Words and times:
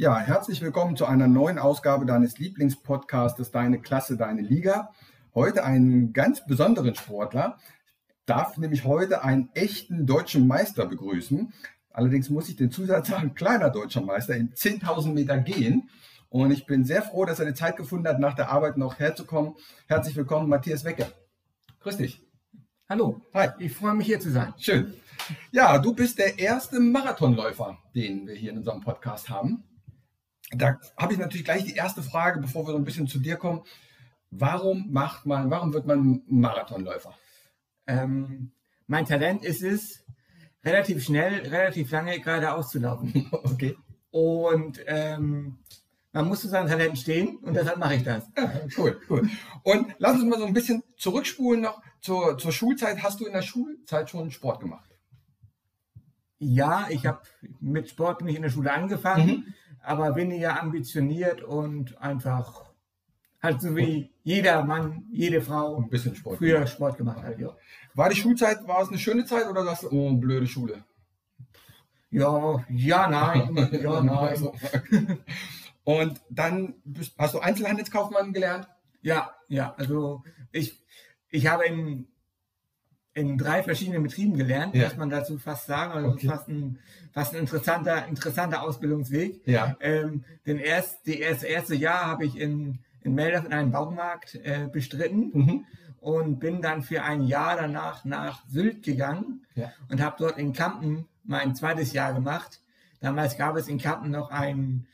Ja, 0.00 0.16
herzlich 0.16 0.62
willkommen 0.62 0.96
zu 0.96 1.06
einer 1.06 1.26
neuen 1.26 1.58
Ausgabe 1.58 2.06
deines 2.06 2.38
Lieblingspodcastes 2.38 3.50
Deine 3.50 3.80
Klasse, 3.80 4.16
Deine 4.16 4.42
Liga. 4.42 4.92
Heute 5.34 5.64
einen 5.64 6.12
ganz 6.12 6.46
besonderen 6.46 6.94
Sportler. 6.94 7.58
Ich 8.06 8.14
darf 8.24 8.56
nämlich 8.58 8.84
heute 8.84 9.24
einen 9.24 9.50
echten 9.54 10.06
deutschen 10.06 10.46
Meister 10.46 10.86
begrüßen. 10.86 11.52
Allerdings 11.90 12.30
muss 12.30 12.48
ich 12.48 12.54
den 12.54 12.70
Zusatz 12.70 13.08
sagen, 13.08 13.34
kleiner 13.34 13.70
deutscher 13.70 14.00
Meister 14.00 14.36
in 14.36 14.54
10.000 14.54 15.14
Meter 15.14 15.36
gehen. 15.38 15.90
Und 16.28 16.52
ich 16.52 16.64
bin 16.64 16.84
sehr 16.84 17.02
froh, 17.02 17.24
dass 17.24 17.40
er 17.40 17.46
die 17.46 17.54
Zeit 17.54 17.76
gefunden 17.76 18.06
hat, 18.06 18.20
nach 18.20 18.36
der 18.36 18.52
Arbeit 18.52 18.76
noch 18.76 19.00
herzukommen. 19.00 19.56
Herzlich 19.88 20.14
willkommen, 20.14 20.48
Matthias 20.48 20.84
Wecker. 20.84 21.08
Grüß 21.80 21.96
dich. 21.96 22.22
Hallo. 22.88 23.20
Hi. 23.34 23.48
Ich 23.58 23.72
freue 23.72 23.94
mich 23.94 24.06
hier 24.06 24.20
zu 24.20 24.30
sein. 24.30 24.54
Schön. 24.58 24.94
Ja, 25.50 25.76
du 25.78 25.92
bist 25.92 26.20
der 26.20 26.38
erste 26.38 26.78
Marathonläufer, 26.78 27.78
den 27.96 28.28
wir 28.28 28.36
hier 28.36 28.52
in 28.52 28.58
unserem 28.58 28.80
Podcast 28.80 29.28
haben 29.28 29.64
da 30.50 30.78
habe 30.96 31.12
ich 31.12 31.18
natürlich 31.18 31.44
gleich 31.44 31.64
die 31.64 31.74
erste 31.74 32.02
Frage, 32.02 32.40
bevor 32.40 32.66
wir 32.66 32.72
so 32.72 32.78
ein 32.78 32.84
bisschen 32.84 33.06
zu 33.06 33.18
dir 33.18 33.36
kommen. 33.36 33.62
Warum 34.30 34.90
macht 34.90 35.26
man, 35.26 35.50
warum 35.50 35.72
wird 35.72 35.86
man 35.86 36.22
Marathonläufer? 36.26 37.14
Ähm, 37.86 38.52
mein 38.86 39.06
Talent 39.06 39.44
ist 39.44 39.62
es, 39.62 40.04
relativ 40.64 41.04
schnell, 41.04 41.46
relativ 41.48 41.90
lange 41.90 42.18
geradeaus 42.20 42.70
zu 42.70 42.78
laufen. 42.78 43.28
okay. 43.32 43.76
Und 44.10 44.80
ähm, 44.86 45.58
man 46.12 46.28
muss 46.28 46.40
zu 46.40 46.48
seinem 46.48 46.68
Talent 46.68 46.98
stehen 46.98 47.36
und 47.38 47.54
deshalb 47.54 47.78
mache 47.78 47.96
ich 47.96 48.04
das. 48.04 48.24
Ja, 48.36 48.52
cool, 48.76 49.00
cool. 49.08 49.28
Und 49.62 49.94
lass 49.98 50.14
uns 50.14 50.24
mal 50.24 50.38
so 50.38 50.46
ein 50.46 50.54
bisschen 50.54 50.82
zurückspulen 50.96 51.60
noch 51.60 51.82
zur, 52.00 52.38
zur 52.38 52.52
Schulzeit. 52.52 53.02
Hast 53.02 53.20
du 53.20 53.26
in 53.26 53.34
der 53.34 53.42
Schulzeit 53.42 54.08
schon 54.08 54.30
Sport 54.30 54.60
gemacht? 54.60 54.90
Ja, 56.38 56.86
ich 56.88 57.04
habe 57.06 57.20
mit 57.60 57.90
Sport 57.90 58.18
bin 58.18 58.28
ich 58.28 58.36
in 58.36 58.42
der 58.42 58.50
Schule 58.50 58.72
angefangen. 58.72 59.26
Mhm 59.26 59.54
aber 59.82 60.16
weniger 60.16 60.60
ambitioniert 60.60 61.42
und 61.42 62.00
einfach 62.00 62.68
halt 63.40 63.60
so 63.60 63.76
wie 63.76 64.10
jeder 64.22 64.64
Mann, 64.64 65.04
jede 65.10 65.40
Frau 65.40 65.76
ein 65.76 65.88
bisschen 65.88 66.16
Sport 66.16 66.38
früher 66.38 66.54
gemacht. 66.54 66.72
Sport 66.72 66.96
gemacht 66.98 67.22
hat. 67.22 67.38
Ja. 67.38 67.56
War 67.94 68.08
die 68.08 68.16
Schulzeit, 68.16 68.66
war 68.66 68.82
es 68.82 68.88
eine 68.88 68.98
schöne 68.98 69.24
Zeit 69.24 69.46
oder 69.48 69.64
du, 69.64 69.90
oh, 69.90 70.12
blöde 70.14 70.46
Schule? 70.46 70.84
Ja, 72.10 72.64
ja, 72.70 73.08
nein, 73.08 73.68
ja, 73.82 74.00
nein. 74.00 75.18
und 75.84 76.20
dann 76.30 76.74
hast 77.18 77.34
du 77.34 77.40
Einzelhandelskaufmann 77.40 78.32
gelernt? 78.32 78.66
Ja, 79.02 79.34
ja, 79.48 79.74
also 79.76 80.22
ich, 80.52 80.82
ich 81.30 81.46
habe 81.46 81.66
in 81.66 82.08
in 83.18 83.36
drei 83.36 83.62
verschiedenen 83.62 84.02
Betrieben 84.02 84.36
gelernt, 84.36 84.74
ja. 84.74 84.84
muss 84.84 84.96
man 84.96 85.10
dazu 85.10 85.38
fast 85.38 85.66
sagen. 85.66 85.92
Also 85.92 86.10
okay. 86.10 86.28
fast 86.28 86.48
ein, 86.48 86.78
fast 87.12 87.34
ein 87.34 87.40
interessanter, 87.40 88.06
interessanter 88.06 88.62
Ausbildungsweg. 88.62 89.40
Ja. 89.46 89.76
Ähm, 89.80 90.24
den 90.46 90.58
erst, 90.58 91.06
die 91.06 91.18
erst, 91.18 91.44
erste 91.44 91.74
Jahr 91.74 92.06
habe 92.06 92.24
ich 92.24 92.38
in, 92.38 92.78
in 93.02 93.14
Meldorf 93.14 93.44
in 93.44 93.52
einem 93.52 93.72
Baumarkt 93.72 94.36
äh, 94.36 94.68
bestritten 94.72 95.30
mhm. 95.32 95.66
und 96.00 96.38
bin 96.38 96.62
dann 96.62 96.82
für 96.82 97.02
ein 97.02 97.22
Jahr 97.22 97.56
danach 97.56 98.04
nach 98.04 98.46
Sylt 98.48 98.84
gegangen 98.84 99.44
ja. 99.54 99.72
und 99.88 100.00
habe 100.00 100.16
dort 100.18 100.38
in 100.38 100.52
Kampen 100.52 101.06
mein 101.24 101.54
zweites 101.56 101.92
Jahr 101.92 102.14
gemacht. 102.14 102.60
Damals 103.00 103.36
gab 103.36 103.56
es 103.56 103.68
in 103.68 103.78
Kampen 103.78 104.10
noch 104.10 104.30
einen 104.30 104.86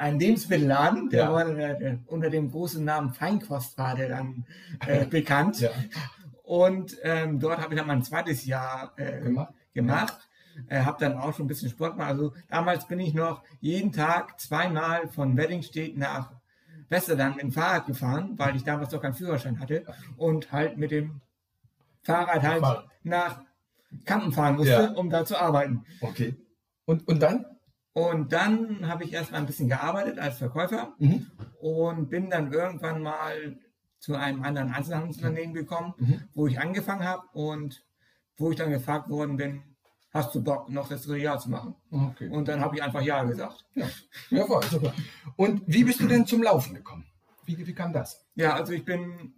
ein 0.00 0.18
Lebensmittelladen, 0.18 1.10
der, 1.10 1.30
war, 1.30 1.44
der, 1.44 1.74
der 1.74 1.98
unter 2.06 2.30
dem 2.30 2.50
großen 2.50 2.82
Namen 2.82 3.12
Feinkost 3.12 3.76
war 3.76 3.94
der 3.94 4.08
dann 4.08 4.46
äh, 4.86 5.04
bekannt. 5.10 5.68
Und 6.50 6.98
ähm, 7.04 7.38
dort 7.38 7.60
habe 7.60 7.74
ich 7.74 7.78
dann 7.78 7.86
mein 7.86 8.02
zweites 8.02 8.44
Jahr 8.44 8.92
äh, 8.96 9.20
gemacht. 9.20 9.54
gemacht. 9.72 10.28
Äh, 10.66 10.80
habe 10.80 10.98
dann 10.98 11.16
auch 11.16 11.32
schon 11.32 11.44
ein 11.44 11.48
bisschen 11.48 11.70
Sport 11.70 11.92
gemacht. 11.92 12.08
Also 12.08 12.34
damals 12.48 12.88
bin 12.88 12.98
ich 12.98 13.14
noch 13.14 13.44
jeden 13.60 13.92
Tag 13.92 14.40
zweimal 14.40 15.06
von 15.10 15.36
Weddingstedt 15.36 15.96
nach 15.96 16.32
Westerland 16.88 17.36
mit 17.36 17.44
dem 17.44 17.52
Fahrrad 17.52 17.86
gefahren, 17.86 18.36
weil 18.36 18.56
ich 18.56 18.64
damals 18.64 18.90
noch 18.90 19.00
keinen 19.00 19.14
Führerschein 19.14 19.60
hatte 19.60 19.84
und 20.16 20.50
halt 20.50 20.76
mit 20.76 20.90
dem 20.90 21.20
Fahrrad 22.02 22.42
halt 22.42 22.62
Fahrrad. 22.62 22.88
nach 23.04 23.42
Kampen 24.04 24.32
fahren 24.32 24.56
musste, 24.56 24.72
ja. 24.72 24.90
um 24.90 25.08
da 25.08 25.24
zu 25.24 25.40
arbeiten. 25.40 25.84
Okay. 26.00 26.34
Und, 26.84 27.06
und 27.06 27.22
dann? 27.22 27.46
Und 27.92 28.32
dann 28.32 28.88
habe 28.88 29.04
ich 29.04 29.12
erstmal 29.12 29.40
ein 29.40 29.46
bisschen 29.46 29.68
gearbeitet 29.68 30.18
als 30.18 30.38
Verkäufer 30.38 30.94
mhm. 30.98 31.30
und 31.60 32.10
bin 32.10 32.28
dann 32.28 32.52
irgendwann 32.52 33.02
mal 33.02 33.56
zu 34.00 34.16
einem 34.16 34.42
anderen 34.42 34.72
Einzelhandelsunternehmen 34.72 35.54
gekommen, 35.54 35.94
mhm. 35.98 36.22
wo 36.34 36.46
ich 36.46 36.58
angefangen 36.58 37.04
habe 37.04 37.22
und 37.32 37.84
wo 38.36 38.50
ich 38.50 38.56
dann 38.56 38.70
gefragt 38.70 39.08
worden 39.10 39.36
bin, 39.36 39.62
hast 40.12 40.34
du 40.34 40.42
Bock, 40.42 40.68
noch 40.70 40.88
das 40.88 41.02
dritte 41.02 41.20
Jahr 41.20 41.38
zu 41.38 41.50
machen? 41.50 41.74
Okay. 41.90 42.28
Und 42.28 42.48
dann 42.48 42.60
habe 42.60 42.76
ich 42.76 42.82
einfach 42.82 43.02
Ja 43.02 43.22
gesagt. 43.22 43.66
Ja, 43.74 43.86
ja 44.30 44.46
voll, 44.46 44.64
super. 44.64 44.92
Und 45.36 45.62
wie 45.66 45.84
bist 45.84 46.00
du 46.00 46.08
denn 46.08 46.26
zum 46.26 46.42
Laufen 46.42 46.74
gekommen? 46.74 47.04
Wie, 47.44 47.66
wie 47.66 47.74
kam 47.74 47.92
das? 47.92 48.26
Ja, 48.34 48.54
also 48.54 48.72
ich 48.72 48.84
bin 48.84 49.34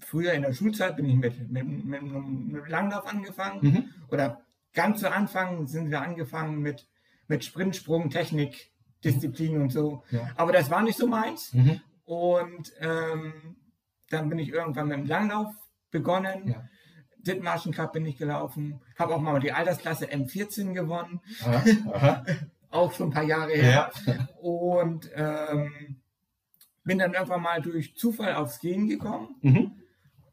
früher 0.00 0.32
in 0.32 0.42
der 0.42 0.52
Schulzeit 0.52 0.96
bin 0.96 1.06
ich 1.06 1.16
mit, 1.16 1.50
mit, 1.50 1.84
mit, 1.84 2.02
mit 2.02 2.68
Langlauf 2.68 3.06
angefangen. 3.06 3.60
Mhm. 3.62 3.84
Oder 4.10 4.42
ganz 4.74 5.00
zu 5.00 5.10
Anfang 5.10 5.66
sind 5.66 5.90
wir 5.90 6.02
angefangen 6.02 6.60
mit, 6.60 6.88
mit 7.28 7.44
Sprint, 7.44 7.76
Sprung, 7.76 8.10
Technik, 8.10 8.70
Disziplin 9.04 9.60
und 9.60 9.70
so. 9.70 10.02
Ja. 10.10 10.30
Aber 10.36 10.52
das 10.52 10.70
war 10.70 10.82
nicht 10.82 10.98
so 10.98 11.06
meins. 11.06 11.52
Mhm. 11.52 11.80
Und 12.04 12.72
ähm, 12.80 13.56
dann 14.10 14.28
bin 14.28 14.38
ich 14.38 14.50
irgendwann 14.50 14.88
mit 14.88 14.98
dem 14.98 15.06
Langlauf 15.06 15.54
begonnen. 15.90 16.48
Ja. 16.48 16.64
Dithmarschen 17.18 17.72
Cup 17.72 17.92
bin 17.92 18.06
ich 18.06 18.16
gelaufen. 18.16 18.80
Habe 18.98 19.14
auch 19.14 19.20
mal 19.20 19.40
die 19.40 19.52
Altersklasse 19.52 20.06
M14 20.06 20.72
gewonnen. 20.72 21.20
Aha, 21.42 21.62
aha. 21.92 22.24
auch 22.70 22.92
schon 22.92 23.08
ein 23.08 23.12
paar 23.12 23.24
Jahre 23.24 23.52
her. 23.52 23.90
Ja. 24.06 24.28
Und 24.40 25.10
ähm, 25.14 26.00
bin 26.84 26.98
dann 26.98 27.14
irgendwann 27.14 27.42
mal 27.42 27.60
durch 27.60 27.96
Zufall 27.96 28.34
aufs 28.34 28.60
Gehen 28.60 28.88
gekommen. 28.88 29.36
Mhm. 29.42 29.72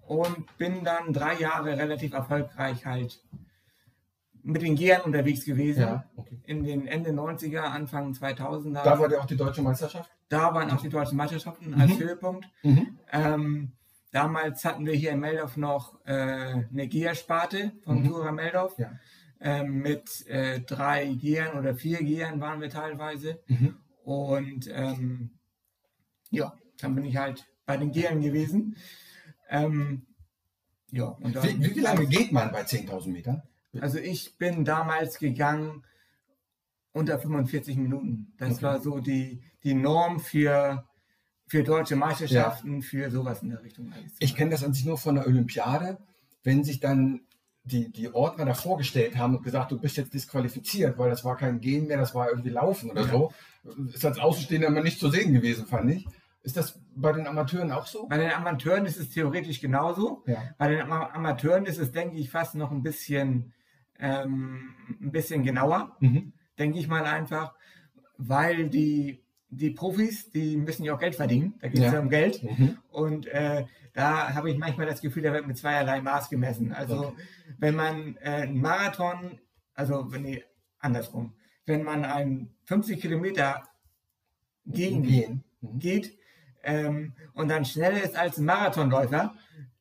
Und 0.07 0.57
bin 0.57 0.84
dann 0.84 1.13
drei 1.13 1.36
Jahre 1.36 1.78
relativ 1.78 2.13
erfolgreich 2.13 2.86
halt 2.86 3.22
mit 4.45 4.61
den 4.61 4.75
Gehern 4.75 5.01
unterwegs 5.01 5.44
gewesen. 5.44 5.81
Ja, 5.81 6.06
okay. 6.16 6.39
In 6.45 6.63
den 6.63 6.88
Ende 6.88 7.09
90er, 7.09 7.61
Anfang 7.61 8.13
2000er. 8.13 8.83
Da 8.83 9.00
war 9.00 9.11
ja 9.11 9.19
auch 9.19 9.25
die 9.25 9.35
deutsche 9.35 9.63
Meisterschaft? 9.63 10.09
Da 10.29 10.53
waren 10.53 10.69
auch 10.72 10.81
die 10.81 10.89
deutschen 10.89 11.17
Meisterschaften 11.17 11.73
als 11.73 11.95
mhm. 11.95 12.00
Höhepunkt. 12.00 12.47
Mhm. 12.61 13.00
Ähm, 13.11 13.72
damals 14.11 14.63
hatten 14.63 14.85
wir 14.85 14.94
hier 14.94 15.11
in 15.11 15.19
Meldorf 15.19 15.57
noch 15.57 16.00
äh, 16.06 16.11
eine 16.11 16.88
Gehersparte 16.88 17.72
von 17.83 18.03
mhm. 18.03 18.07
Tura 18.07 18.31
Meldorf. 18.31 18.78
Ja. 18.78 18.91
Ähm, 19.41 19.79
mit 19.79 20.25
äh, 20.28 20.62
drei 20.62 21.13
Gehern 21.16 21.57
oder 21.57 21.75
vier 21.75 22.00
Gehern 22.00 22.39
waren 22.39 22.62
wir 22.62 22.69
teilweise. 22.69 23.39
Mhm. 23.47 23.77
Und 24.03 24.69
ähm, 24.72 25.31
ja, 26.29 26.53
dann 26.79 26.95
bin 26.95 27.06
ich 27.06 27.17
halt 27.17 27.47
bei 27.66 27.77
den 27.77 27.91
Gehern 27.91 28.22
gewesen. 28.22 28.77
Ähm, 29.50 30.06
ja, 30.91 31.17
wie, 31.19 31.75
wie 31.75 31.79
lange 31.79 32.06
geht 32.06 32.31
man 32.31 32.51
bei 32.51 32.62
10.000 32.62 33.09
Metern? 33.09 33.44
Also 33.81 34.00
ich 34.00 34.38
bin 34.38 34.66
damals 34.66 35.19
gegangen 35.19 35.84
unter 36.94 37.19
45 37.19 37.78
Minuten. 37.78 38.34
Das 38.38 38.53
okay. 38.53 38.63
war 38.63 38.80
so 38.80 39.00
die, 39.00 39.41
die 39.63 39.74
Norm 39.74 40.19
für, 40.19 40.86
für 41.47 41.63
deutsche 41.63 41.96
Meisterschaften, 41.96 42.75
ja. 42.75 42.81
für 42.81 43.12
sowas 43.12 43.44
in 43.44 43.50
der 43.50 43.62
Richtung. 43.63 43.94
Ich 44.19 44.36
kenne 44.36 44.52
das 44.52 44.63
an 44.63 44.74
sich 44.74 44.86
nur 44.86 44.97
von 44.97 45.16
der 45.16 45.28
Olympiade, 45.28 45.97
wenn 46.44 46.63
sich 46.63 46.80
dann 46.80 47.22
die, 47.66 47.91
die 47.91 48.13
Ordner 48.13 48.46
da 48.46 48.53
vorgestellt 48.53 49.18
haben 49.18 49.36
und 49.36 49.44
gesagt, 49.44 49.72
du 49.72 49.80
bist 49.80 49.97
jetzt 49.97 50.13
disqualifiziert, 50.13 50.97
weil 50.97 51.09
das 51.09 51.25
war 51.25 51.36
kein 51.36 51.59
Gehen 51.59 51.88
mehr, 51.88 51.97
das 51.97 52.13
war 52.13 52.30
irgendwie 52.30 52.52
Laufen 52.52 52.92
oder 52.92 53.02
ja. 53.02 53.12
so. 53.12 53.34
Ist 53.92 54.06
als 54.06 54.19
Außenstehender 54.19 54.68
immer 54.68 54.84
nicht 54.84 55.00
zu 55.00 55.09
sehen 55.09 55.34
gewesen, 55.34 55.66
fand 55.66 55.92
ich. 55.92 56.06
Ist 56.44 56.57
das 56.57 56.80
bei 56.96 57.12
den 57.12 57.25
Amateuren 57.25 57.72
auch 57.72 57.88
so? 57.88 58.07
Bei 58.07 58.19
den 58.19 58.31
Amateuren 58.31 58.86
ist 58.86 59.00
es 59.00 59.09
theoretisch 59.09 59.59
genauso. 59.59 60.24
Ja. 60.28 60.38
Bei 60.59 60.68
den 60.68 60.81
Amateuren 60.81 61.66
ist 61.66 61.80
es, 61.80 61.92
denke 61.92 62.18
ich, 62.18 62.30
fast 62.30 62.54
noch 62.54 62.69
ein 62.69 62.83
bisschen, 62.83 63.51
ähm, 64.00 64.75
ein 65.01 65.12
bisschen 65.12 65.44
genauer. 65.44 65.95
Mhm 66.00 66.33
denke 66.57 66.80
ich 66.80 66.88
mal 66.88 67.06
einfach, 67.06 67.53
weil 68.18 68.69
die, 68.69 69.24
die 69.50 69.71
Profis, 69.71 70.31
die 70.31 70.57
müssen 70.57 70.83
ja 70.83 70.95
auch 70.95 71.00
Geld 71.00 71.15
verdienen, 71.15 71.56
da 71.59 71.68
geht 71.68 71.80
es 71.80 71.86
ja. 71.86 71.94
ja. 71.94 72.00
um 72.00 72.09
Geld. 72.09 72.44
Mhm. 72.44 72.77
Und 72.89 73.27
äh, 73.27 73.65
da 73.94 74.33
habe 74.33 74.51
ich 74.51 74.57
manchmal 74.57 74.88
das 74.88 75.01
Gefühl, 75.01 75.24
da 75.24 75.33
wird 75.33 75.47
mit 75.47 75.57
zweierlei 75.57 76.01
Maß 76.01 76.30
gemessen. 76.30 76.74
Also 76.74 77.07
okay. 77.07 77.21
wenn 77.57 77.75
man 77.75 78.18
äh, 78.18 78.30
einen 78.30 78.62
Marathon, 78.62 79.39
also 79.74 80.12
wenn 80.12 80.24
nee, 80.24 80.44
andersrum, 80.80 81.33
wenn 81.65 81.83
man 81.83 82.06
einen 82.06 82.56
50 82.65 83.00
Kilometer 83.01 83.63
gehen, 84.65 85.03
gehen. 85.03 85.44
Mhm. 85.62 85.80
geht 85.80 86.18
ähm, 86.63 87.13
und 87.33 87.50
dann 87.50 87.65
schneller 87.65 88.01
ist 88.01 88.15
als 88.15 88.38
ein 88.38 88.45
Marathonläufer, 88.45 89.36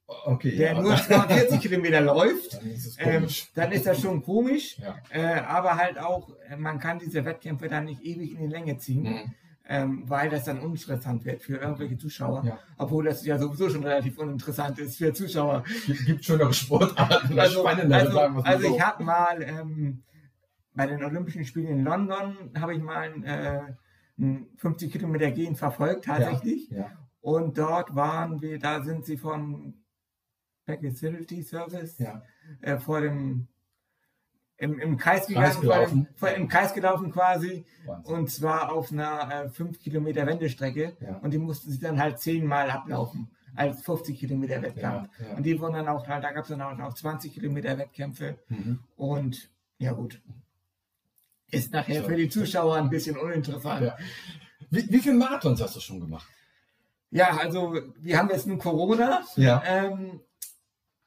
okay, 0.07 0.57
der 0.57 0.73
ja. 0.75 0.81
nur 0.81 0.97
42 0.97 1.61
Kilometer 1.61 2.01
läuft, 2.01 2.55
dann 2.55 2.71
ist, 2.71 2.97
ähm, 2.99 3.27
dann 3.55 3.73
ist, 3.73 3.87
das 3.87 4.01
schon 4.01 4.23
komisch. 4.23 4.79
Ja. 4.79 4.97
Äh, 5.11 5.41
aber 5.41 5.77
halt 5.77 5.99
auch, 5.99 6.29
man 6.59 6.79
kann 6.79 6.99
diese 6.99 7.25
Wettkämpfe 7.25 7.69
dann 7.69 7.85
nicht 7.85 8.03
ewig 8.03 8.33
in 8.33 8.39
die 8.39 8.53
Länge 8.53 8.79
ziehen. 8.79 9.03
Mhm. 9.03 9.35
Ähm, 9.67 10.03
weil 10.07 10.29
das 10.29 10.45
dann 10.45 10.61
uninteressant 10.61 11.25
wird 11.25 11.43
für 11.43 11.57
irgendwelche 11.57 11.97
Zuschauer, 11.97 12.45
ja. 12.45 12.59
obwohl 12.77 13.07
das 13.07 13.25
ja 13.25 13.39
sowieso 13.39 13.71
schon 13.71 13.83
relativ 13.83 14.19
uninteressant 14.19 14.79
ist 14.79 14.99
für 14.99 15.11
Zuschauer. 15.15 15.65
Es 15.89 16.05
gibt 16.05 16.23
schönere 16.23 16.53
Sportarten, 16.53 17.39
also, 17.39 17.61
spannendere, 17.61 18.01
also, 18.01 18.13
sagen 18.13 18.43
Also 18.45 18.69
so. 18.69 18.75
ich 18.77 18.83
habe 18.83 19.05
mal 19.05 19.43
ähm, 19.43 20.03
bei 20.75 20.87
den 20.87 21.03
Olympischen 21.03 21.47
Spielen 21.47 21.69
in 21.69 21.85
London 21.85 22.51
habe 22.61 22.75
ich 22.75 22.83
mal 22.83 23.11
äh, 23.25 23.61
50 24.57 24.93
Kilometer 24.93 25.31
Gehen 25.31 25.57
verfolgt 25.57 26.05
tatsächlich. 26.05 26.71
Und 27.21 27.57
dort 27.57 27.95
waren 27.95 28.43
wir, 28.43 28.59
da 28.59 28.83
sind 28.83 29.07
sie 29.07 29.17
vom 29.17 29.84
Facility 30.67 31.43
Service 31.43 31.99
ja. 31.99 32.23
äh, 32.61 32.79
vor 32.79 33.01
dem 33.01 33.49
im, 34.57 34.79
im 34.79 34.97
Kreis 34.97 35.27
gegangen, 35.27 35.61
gelaufen. 35.61 36.09
Vor, 36.15 36.31
im 36.31 36.49
Kreis 36.49 36.75
gelaufen 36.75 37.11
quasi. 37.11 37.65
Wahnsinn. 37.85 38.15
Und 38.15 38.31
zwar 38.31 38.73
auf 38.73 38.93
einer 38.93 39.47
äh, 39.47 39.49
5 39.49 39.81
Kilometer 39.81 40.27
Wendestrecke. 40.27 40.97
Ja. 41.01 41.17
Und 41.19 41.33
die 41.33 41.39
mussten 41.39 41.71
sie 41.71 41.81
dann 41.81 42.01
halt 42.01 42.21
zehnmal 42.21 42.71
ablaufen 42.71 43.31
als 43.55 43.83
50 43.83 44.19
Kilometer 44.19 44.63
Wettkampf. 44.63 45.09
Ja. 45.21 45.37
Und 45.37 45.45
die 45.45 45.61
wurden 45.61 45.75
dann 45.75 45.89
auch, 45.89 46.05
da 46.07 46.19
gab 46.21 46.43
es 46.43 46.49
dann 46.49 46.63
auch 46.63 46.77
noch 46.77 46.95
20 46.95 47.35
Kilometer 47.35 47.79
Wettkämpfe. 47.79 48.39
Mhm. 48.49 48.81
Und 48.97 49.51
ja 49.79 49.93
gut. 49.93 50.21
Ist 51.51 51.73
nachher 51.73 52.03
so. 52.03 52.09
für 52.09 52.17
die 52.17 52.29
Zuschauer 52.29 52.77
ein 52.77 52.91
bisschen 52.91 53.17
uninteressant. 53.17 53.93
Wie, 54.71 54.91
wie 54.91 54.99
viele 54.99 55.15
Marathons 55.15 55.61
hast 55.61 55.77
du 55.77 55.81
schon 55.81 56.01
gemacht? 56.01 56.27
Ja, 57.11 57.37
also 57.37 57.79
wir 58.01 58.19
haben 58.19 58.29
jetzt 58.31 58.47
nun 58.47 58.59
Corona. 58.59 59.23
Ja. 59.37 59.63
Ähm, 59.65 60.21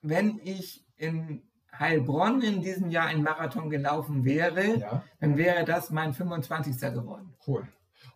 wenn 0.01 0.39
ich 0.43 0.85
in 0.97 1.43
Heilbronn 1.77 2.41
in 2.41 2.61
diesem 2.61 2.89
Jahr 2.89 3.07
ein 3.07 3.23
Marathon 3.23 3.69
gelaufen 3.69 4.25
wäre, 4.25 4.79
ja. 4.79 5.03
dann 5.19 5.37
wäre 5.37 5.65
das 5.65 5.89
mein 5.89 6.13
25. 6.13 6.79
geworden. 6.93 7.35
Cool. 7.45 7.67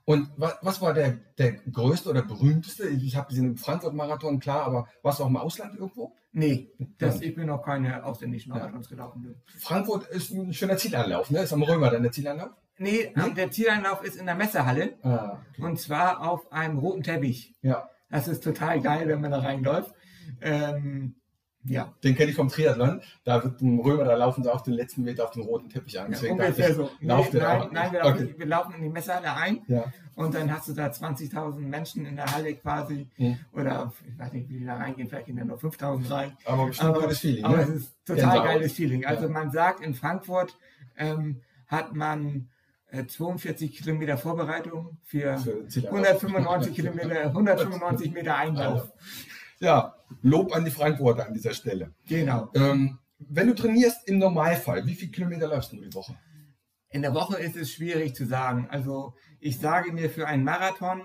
Und 0.04 0.30
was, 0.36 0.58
was 0.62 0.82
war 0.82 0.94
der, 0.94 1.20
der 1.38 1.54
größte 1.54 2.10
oder 2.10 2.24
berühmteste? 2.24 2.88
Ich 2.88 3.16
habe 3.16 3.30
diesen 3.30 3.56
Frankfurt-Marathon, 3.56 4.40
klar, 4.40 4.64
aber 4.64 4.88
warst 5.04 5.20
du 5.20 5.24
auch 5.24 5.30
im 5.30 5.38
Ausland 5.38 5.76
irgendwo? 5.76 6.16
Nee, 6.34 6.72
das, 6.98 7.22
ich 7.22 7.36
bin 7.36 7.48
noch 7.48 7.62
keine 7.62 8.04
ausländischen 8.04 8.52
Marathons 8.52 8.90
ja. 8.90 8.96
gelaufen. 8.96 9.36
Frankfurt 9.60 10.08
ist 10.08 10.32
ein 10.32 10.54
schöner 10.54 10.78
Zielanlauf, 10.78 11.30
ne? 11.30 11.40
Ist 11.40 11.54
am 11.54 11.62
Römer 11.62 11.90
dann 11.92 12.04
der 12.04 12.12
Zielanlauf? 12.12 12.52
Nee, 12.78 13.14
hm? 13.14 13.36
der 13.36 13.52
Zielanlauf 13.52 14.04
ist 14.04 14.16
in 14.16 14.26
der 14.26 14.36
Messehalle. 14.36 14.98
Ah, 15.04 15.38
okay. 15.52 15.62
Und 15.62 15.80
zwar 15.80 16.22
auf 16.28 16.52
einem 16.52 16.80
roten 16.80 17.04
Teppich. 17.04 17.54
Ja. 17.62 17.90
Das 18.10 18.28
ist 18.28 18.44
total 18.44 18.82
geil, 18.82 19.08
wenn 19.08 19.22
man 19.22 19.32
da 19.32 19.40
reinläuft. 19.40 19.94
Ähm, 20.42 21.21
ja. 21.64 21.94
Den 22.04 22.16
kenne 22.16 22.32
ich 22.32 22.36
vom 22.36 22.50
Triathlon. 22.50 23.02
Da 23.24 23.44
wird 23.44 23.62
ein 23.62 23.80
Römer, 23.80 24.06
da 24.06 24.16
laufen 24.16 24.44
sie 24.44 24.52
auch 24.52 24.62
den 24.62 24.74
letzten 24.74 25.04
Meter 25.04 25.26
auf 25.26 25.32
den 25.32 25.44
roten 25.44 25.70
Teppich 25.70 26.00
an. 26.00 26.08
Deswegen 26.10 26.38
ja, 26.38 26.46
ungefähr 26.46 26.74
so. 26.74 26.90
Nee, 27.00 27.08
nein, 27.08 27.70
nein 27.72 27.92
wir, 27.92 28.00
laufen, 28.02 28.24
okay. 28.24 28.36
wir, 28.38 28.46
laufen, 28.46 28.74
in 28.76 28.82
die 28.84 28.90
Messehalle 28.90 29.34
ein 29.36 29.62
ja. 29.68 29.86
und 30.16 30.34
dann 30.34 30.52
hast 30.52 30.70
du 30.70 30.74
da 30.74 30.88
20.000 30.88 31.60
Menschen 31.60 32.06
in 32.06 32.16
der 32.16 32.34
Halle 32.34 32.56
quasi. 32.56 33.08
Mhm. 33.18 33.38
Oder 33.54 33.94
ich 34.08 34.20
weiß 34.20 34.34
nicht, 34.34 34.50
wie 34.50 34.60
die 34.60 34.66
da 34.66 34.76
reingehen, 34.76 35.08
vielleicht 35.08 35.28
gehen 35.28 35.38
da 35.38 35.46
nur 35.46 35.58
5.000 35.58 36.10
rein. 36.10 36.38
Aber 36.46 36.66
bestimmt 36.66 36.90
aber, 36.90 37.02
gutes 37.02 37.20
Feeling. 37.20 37.46
Aber 37.46 37.58
ne? 37.58 37.64
es 37.64 37.70
ist 37.70 37.96
total 38.06 38.24
Gänsehaut. 38.24 38.46
geiles 38.46 38.74
Feeling. 38.74 39.06
Also 39.06 39.24
ja. 39.24 39.30
man 39.30 39.52
sagt, 39.52 39.82
in 39.82 39.94
Frankfurt 39.94 40.58
ähm, 40.98 41.42
hat 41.68 41.94
man 41.94 42.50
42 43.08 43.72
äh, 43.72 43.78
Kilometer 43.78 44.18
Vorbereitung 44.18 44.98
für, 45.04 45.38
für 45.38 45.88
195 45.88 46.76
Kilometer, 46.76 47.26
195 47.28 48.12
Meter 48.12 48.36
Einlauf. 48.36 48.92
Ja, 49.60 49.96
Lob 50.22 50.56
an 50.56 50.66
die 50.66 50.72
Frankfurter 50.72 51.28
an 51.28 51.34
dieser 51.34 51.54
Stelle. 51.54 51.94
Genau. 52.08 52.50
Ähm, 52.56 53.00
wenn 53.20 53.48
du 53.48 53.56
trainierst 53.56 54.08
im 54.08 54.18
Normalfall, 54.18 54.86
wie 54.86 54.96
viele 54.96 55.12
Kilometer 55.12 55.48
läufst 55.48 55.72
du 55.72 55.78
die 55.78 55.94
Woche? 55.94 56.18
In 56.90 57.02
der 57.02 57.14
Woche 57.14 57.38
ist 57.38 57.56
es 57.56 57.72
schwierig 57.72 58.16
zu 58.16 58.26
sagen. 58.26 58.68
Also 58.70 59.14
ich 59.40 59.60
sage 59.60 59.92
mir 59.94 60.10
für 60.10 60.28
einen 60.28 60.44
Marathon, 60.44 61.04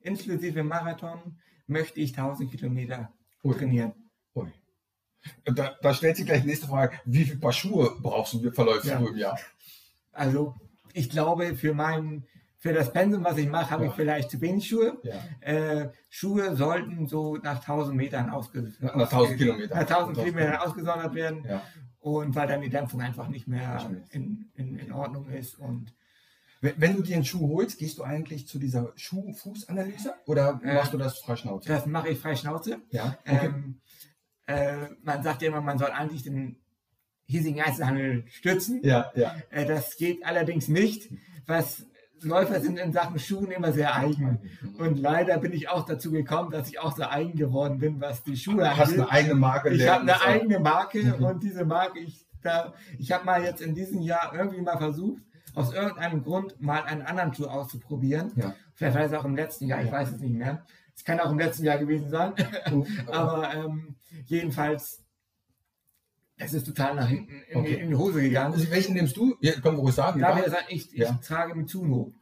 inklusive 0.00 0.64
Marathon, 0.64 1.38
möchte 1.66 2.00
ich 2.00 2.16
1000 2.18 2.50
Kilometer 2.50 3.12
Ui. 3.44 3.54
trainieren. 3.54 3.92
Ui. 4.34 4.50
Da, 5.44 5.76
da, 5.80 5.94
stellt 5.94 6.16
sich 6.16 6.26
gleich 6.26 6.42
die 6.42 6.48
nächste 6.48 6.66
Frage, 6.66 6.98
wie 7.04 7.24
viele 7.24 7.38
Paar 7.38 7.52
Schuhe 7.52 7.96
brauchst 8.00 8.34
du, 8.34 8.50
verläufst 8.50 8.86
ja. 8.86 8.98
du 8.98 9.08
im 9.08 9.16
Jahr? 9.16 9.38
Also 10.12 10.54
ich 10.92 11.10
glaube, 11.10 11.54
für 11.54 11.74
meinen 11.74 12.26
für 12.58 12.72
das 12.72 12.92
Pensum, 12.92 13.24
was 13.24 13.38
ich 13.38 13.48
mache, 13.48 13.70
habe 13.70 13.84
ja. 13.84 13.90
ich 13.90 13.96
vielleicht 13.96 14.30
zu 14.30 14.40
wenig 14.40 14.68
Schuhe. 14.68 14.98
Ja. 15.04 15.14
Äh, 15.40 15.90
Schuhe 16.08 16.56
sollten 16.56 17.06
so 17.06 17.36
nach 17.36 17.60
1000 17.60 17.96
Metern 17.96 18.30
ausgesondert 18.30 18.96
nach 18.96 19.12
1000 19.12 19.38
Kilometern. 19.38 19.78
Nach 19.78 19.90
1000 19.90 20.18
Kilometern 20.18 20.56
ausgesondert 20.56 21.14
werden. 21.14 21.44
Ja. 21.48 21.62
Und 22.00 22.34
weil 22.34 22.48
dann 22.48 22.60
die 22.60 22.68
Dämpfung 22.68 23.00
einfach 23.00 23.28
nicht 23.28 23.46
mehr 23.46 23.90
in, 24.10 24.50
in, 24.54 24.76
in 24.76 24.92
Ordnung 24.92 25.28
ist. 25.28 25.58
Und 25.58 25.94
wenn 26.60 26.96
du 26.96 27.02
dir 27.02 27.14
einen 27.14 27.24
Schuh 27.24 27.48
holst, 27.48 27.78
gehst 27.78 27.98
du 27.98 28.02
eigentlich 28.02 28.48
zu 28.48 28.58
dieser 28.58 28.92
Schuh-Fuß-Analyse 28.96 30.14
oder 30.26 30.60
äh, 30.64 30.74
machst 30.74 30.92
du 30.92 30.98
das 30.98 31.18
frei 31.18 31.36
Schnauze? 31.36 31.68
Das 31.68 31.86
mache 31.86 32.08
ich 32.08 32.18
frei 32.18 32.34
Schnauze. 32.34 32.78
Ja. 32.90 33.16
Okay. 33.24 33.46
Ähm, 33.46 33.80
äh, 34.46 34.88
man 35.02 35.22
sagt 35.22 35.42
ja 35.42 35.48
immer, 35.48 35.60
man 35.60 35.78
soll 35.78 35.90
eigentlich 35.90 36.24
den 36.24 36.56
hiesigen 37.26 37.60
Einzelhandel 37.60 38.24
stützen. 38.28 38.80
Ja, 38.82 39.12
ja. 39.14 39.36
Äh, 39.50 39.66
das 39.66 39.96
geht 39.96 40.24
allerdings 40.24 40.66
nicht. 40.66 41.12
Was 41.46 41.86
Läufer 42.22 42.60
sind 42.60 42.78
in 42.78 42.92
Sachen 42.92 43.18
Schuhen 43.18 43.50
immer 43.50 43.72
sehr 43.72 43.94
eigen. 43.94 44.38
Und 44.78 44.98
leider 44.98 45.38
bin 45.38 45.52
ich 45.52 45.68
auch 45.68 45.84
dazu 45.84 46.10
gekommen, 46.10 46.50
dass 46.50 46.68
ich 46.68 46.80
auch 46.80 46.96
so 46.96 47.04
eigen 47.04 47.36
geworden 47.36 47.78
bin, 47.78 48.00
was 48.00 48.22
die 48.22 48.36
Schuhe 48.36 48.68
angeht. 48.68 48.76
Du 48.76 48.80
hast 48.80 48.92
eine 48.94 49.10
eigene 49.10 49.34
Marke. 49.34 49.70
Ich 49.70 49.88
habe 49.88 50.02
eine 50.02 50.20
eigene 50.22 50.58
Marke 50.58 51.02
mhm. 51.02 51.24
und 51.24 51.42
diese 51.42 51.64
Marke, 51.64 52.00
ich, 52.00 52.26
da, 52.42 52.74
ich 52.98 53.12
habe 53.12 53.24
mal 53.24 53.42
jetzt 53.42 53.60
in 53.60 53.74
diesem 53.74 54.00
Jahr 54.00 54.32
irgendwie 54.34 54.60
mal 54.60 54.78
versucht, 54.78 55.22
aus 55.54 55.72
irgendeinem 55.72 56.22
Grund 56.22 56.60
mal 56.60 56.82
einen 56.84 57.02
anderen 57.02 57.34
Schuh 57.34 57.46
auszuprobieren. 57.46 58.32
Ja. 58.36 58.54
Vielleicht 58.74 58.96
war 58.96 59.04
es 59.04 59.12
auch 59.12 59.24
im 59.24 59.34
letzten 59.34 59.66
Jahr, 59.66 59.82
ich 59.82 59.90
weiß 59.90 60.12
es 60.12 60.20
nicht 60.20 60.34
mehr. 60.34 60.64
Es 60.94 61.04
kann 61.04 61.20
auch 61.20 61.30
im 61.30 61.38
letzten 61.38 61.64
Jahr 61.64 61.78
gewesen 61.78 62.10
sein. 62.10 62.32
Aber 63.06 63.54
ähm, 63.54 63.96
jedenfalls 64.26 65.04
es 66.38 66.54
ist 66.54 66.66
total 66.66 66.94
nach 66.94 67.08
hinten 67.08 67.42
in, 67.48 67.58
okay. 67.58 67.74
die, 67.74 67.80
in 67.82 67.88
die, 67.90 67.96
Hose 67.96 68.22
gegangen. 68.22 68.54
Also 68.54 68.70
welchen 68.70 68.94
nimmst 68.94 69.16
du? 69.16 69.36
Ja, 69.40 69.52
komm, 69.60 69.76
ruhig 69.76 69.94
sagen. 69.94 70.20
Darf 70.20 70.38
ich 70.38 70.50
sagen, 70.50 70.66
ich, 70.68 70.92
ich 70.92 70.98
ja. 71.00 71.18
trage 71.22 71.54
Mitsuno. 71.54 72.12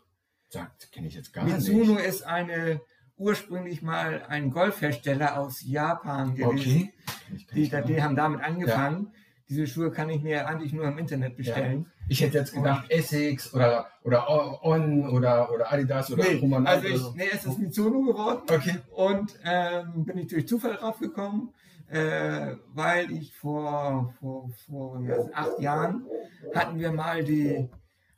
Sagt, 0.48 0.90
kenne 0.92 1.08
ich 1.08 1.14
jetzt 1.14 1.32
gar 1.32 1.44
Mitsuno 1.44 1.78
nicht. 1.78 1.88
Mitsuno 1.88 2.08
ist 2.08 2.26
eine 2.26 2.80
ursprünglich 3.18 3.82
mal 3.82 4.24
ein 4.28 4.50
Golfhersteller 4.50 5.38
aus 5.38 5.62
Japan 5.62 6.34
gewesen. 6.34 6.92
Okay. 7.32 7.44
Die, 7.54 7.70
die, 7.70 8.02
haben 8.02 8.16
damit 8.16 8.42
angefangen. 8.42 9.10
Ja. 9.12 9.20
Diese 9.48 9.66
Schuhe 9.66 9.90
kann 9.92 10.10
ich 10.10 10.22
mir 10.22 10.48
eigentlich 10.48 10.72
nur 10.72 10.86
im 10.86 10.98
Internet 10.98 11.36
bestellen. 11.36 11.86
Ja. 11.86 12.04
Ich 12.08 12.20
hätte 12.20 12.38
jetzt 12.38 12.52
gedacht 12.52 12.90
Essex 12.90 13.54
oder, 13.54 13.86
oder 14.02 14.28
On 14.64 15.08
oder, 15.08 15.52
oder 15.52 15.72
Adidas 15.72 16.10
oder 16.10 16.24
nee, 16.24 16.36
Roman 16.36 16.66
also 16.66 16.86
ich, 16.86 17.14
nee, 17.14 17.28
es 17.32 17.44
ist 17.44 17.58
Mitsuno 17.58 18.02
geworden. 18.02 18.42
Okay. 18.48 18.76
Und 18.94 19.38
ähm, 19.44 20.04
bin 20.04 20.18
ich 20.18 20.28
durch 20.28 20.48
Zufall 20.48 20.74
drauf 20.74 20.98
gekommen 20.98 21.52
äh, 21.88 22.56
weil 22.74 23.10
ich 23.12 23.34
vor, 23.34 24.14
vor, 24.18 24.50
vor 24.66 25.00
acht 25.32 25.60
Jahren 25.60 26.06
hatten 26.54 26.78
wir 26.78 26.92
mal 26.92 27.22
die, 27.24 27.68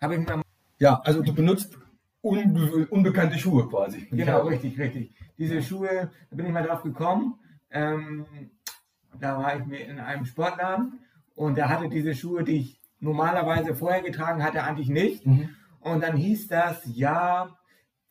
habe 0.00 0.14
ich 0.14 0.20
mir 0.20 0.42
Ja, 0.78 1.00
also 1.04 1.22
du 1.22 1.34
benutzt 1.34 1.76
unbe 2.20 2.86
unbekannte 2.90 3.38
Schuhe 3.38 3.68
quasi. 3.68 4.06
Genau, 4.10 4.42
richtig, 4.42 4.78
richtig. 4.78 5.14
Diese 5.36 5.62
Schuhe, 5.62 6.10
da 6.30 6.36
bin 6.36 6.46
ich 6.46 6.52
mal 6.52 6.64
drauf 6.64 6.82
gekommen. 6.82 7.38
Ähm, 7.70 8.26
da 9.20 9.38
war 9.38 9.58
ich 9.58 9.66
mir 9.66 9.80
in 9.80 9.98
einem 9.98 10.24
Sportladen 10.24 11.00
und 11.34 11.56
der 11.56 11.68
hatte 11.68 11.88
diese 11.88 12.14
Schuhe, 12.14 12.44
die 12.44 12.56
ich 12.56 12.80
normalerweise 13.00 13.74
vorher 13.74 14.02
getragen 14.02 14.42
hatte, 14.42 14.62
eigentlich 14.62 14.88
nicht. 14.88 15.26
Mhm. 15.26 15.50
Und 15.80 16.02
dann 16.02 16.16
hieß 16.16 16.48
das, 16.48 16.82
ja, 16.84 17.56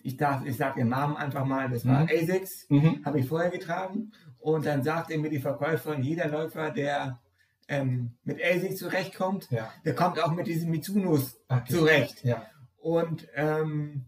ich 0.02 0.18
darf, 0.18 0.46
ich 0.46 0.56
sage 0.56 0.80
den 0.80 0.90
Namen 0.90 1.18
einfach 1.18 1.46
mal, 1.46 1.70
das 1.70 1.86
war 1.86 2.04
mhm. 2.04 2.10
ASICS, 2.10 2.68
mhm. 2.70 3.02
habe 3.06 3.20
ich 3.20 3.28
vorher 3.28 3.50
getragen. 3.50 4.12
Und 4.40 4.66
dann 4.66 4.84
sagte 4.84 5.18
mir 5.18 5.30
die 5.30 5.40
Verkäuferin, 5.40 6.04
jeder 6.04 6.28
Läufer, 6.28 6.72
der 6.72 7.20
ähm, 7.68 8.14
mit 8.24 8.44
ASIC 8.44 8.78
zurechtkommt, 8.78 9.50
ja. 9.52 9.72
der 9.86 9.96
kommt 9.96 10.20
auch 10.24 10.32
mit 10.32 10.48
diesen 10.48 10.70
Mitsunos 10.70 11.38
okay. 11.50 11.74
zurecht. 11.74 12.24
Ja. 12.24 12.46
Und 12.78 13.28
ähm, 13.36 14.06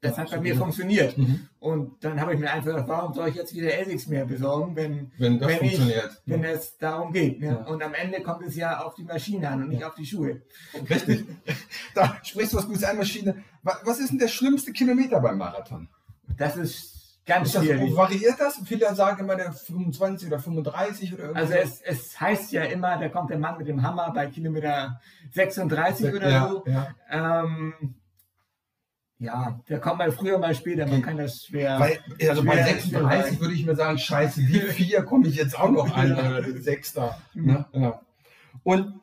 das 0.00 0.16
ja, 0.16 0.22
hat 0.22 0.30
bei 0.30 0.40
mir 0.40 0.54
funktioniert. 0.54 1.18
Mhm. 1.18 1.48
Und 1.58 2.04
dann 2.04 2.20
habe 2.20 2.34
ich 2.34 2.38
mir 2.38 2.52
einfach 2.52 2.70
gedacht, 2.70 2.88
warum 2.88 3.14
soll 3.14 3.28
ich 3.28 3.34
jetzt 3.34 3.52
wieder 3.52 3.70
ASICs 3.80 4.06
mehr 4.06 4.24
besorgen, 4.26 4.76
wenn, 4.76 5.10
wenn, 5.18 5.40
das 5.40 5.48
wenn, 5.48 5.58
funktioniert. 5.58 6.22
Ich, 6.24 6.32
wenn 6.32 6.44
es 6.44 6.78
darum 6.78 7.12
geht. 7.12 7.40
Ne? 7.40 7.66
Und 7.66 7.82
am 7.82 7.94
Ende 7.94 8.22
kommt 8.22 8.46
es 8.46 8.54
ja 8.54 8.80
auf 8.84 8.94
die 8.94 9.02
Maschine 9.02 9.48
an 9.48 9.64
und 9.64 9.70
nicht 9.70 9.82
auf 9.82 9.96
die 9.96 10.06
Schuhe. 10.06 10.42
Richtig. 10.88 11.26
da 11.96 12.16
sprichst 12.22 12.52
du 12.52 12.58
was 12.58 12.66
Gutes 12.66 12.84
an, 12.84 12.96
Maschine. 12.96 13.42
Was 13.62 13.98
ist 13.98 14.10
denn 14.10 14.20
der 14.20 14.28
schlimmste 14.28 14.72
Kilometer 14.72 15.20
beim 15.20 15.38
Marathon? 15.38 15.88
Das 16.36 16.56
ist 16.56 16.97
Ganz 17.28 17.52
das, 17.52 17.62
schwierig. 17.62 17.94
Variiert 17.94 18.40
das? 18.40 18.58
Viele 18.64 18.94
sagen 18.94 19.20
immer 19.20 19.36
der 19.36 19.52
25 19.52 20.28
oder 20.28 20.38
35 20.38 21.12
oder 21.12 21.24
irgendwas. 21.24 21.52
Also 21.52 21.54
es, 21.62 21.82
es 21.82 22.18
heißt 22.18 22.52
ja 22.52 22.64
immer, 22.64 22.96
da 22.96 23.10
kommt 23.10 23.28
der 23.28 23.38
Mann 23.38 23.58
mit 23.58 23.68
dem 23.68 23.82
Hammer 23.82 24.10
bei 24.14 24.28
Kilometer 24.28 24.98
36 25.32 26.14
oder 26.14 26.30
ja, 26.30 26.48
so. 26.48 26.64
Ja. 26.66 26.88
Ähm, 27.10 27.74
ja, 29.18 29.60
der 29.68 29.78
kommt 29.78 29.98
mal 29.98 30.10
früher, 30.10 30.38
mal 30.38 30.54
später, 30.54 30.86
man 30.86 31.02
kann 31.02 31.18
das 31.18 31.44
schwer. 31.44 31.78
Weil, 31.78 31.98
also 32.28 32.42
schwer 32.42 32.54
bei 32.54 32.62
36 32.62 33.40
würde 33.40 33.54
ich 33.54 33.66
mir 33.66 33.76
sagen, 33.76 33.98
scheiße, 33.98 34.40
die 34.40 34.60
vier 34.60 35.02
komme 35.02 35.28
ich 35.28 35.36
jetzt 35.36 35.58
auch 35.58 35.70
noch 35.70 35.94
an, 35.94 36.12
oder 36.12 36.40
den 36.40 36.62
Sechster. 36.62 37.20
Ne? 37.34 37.66
Ja. 37.72 38.00
Und 38.62 39.00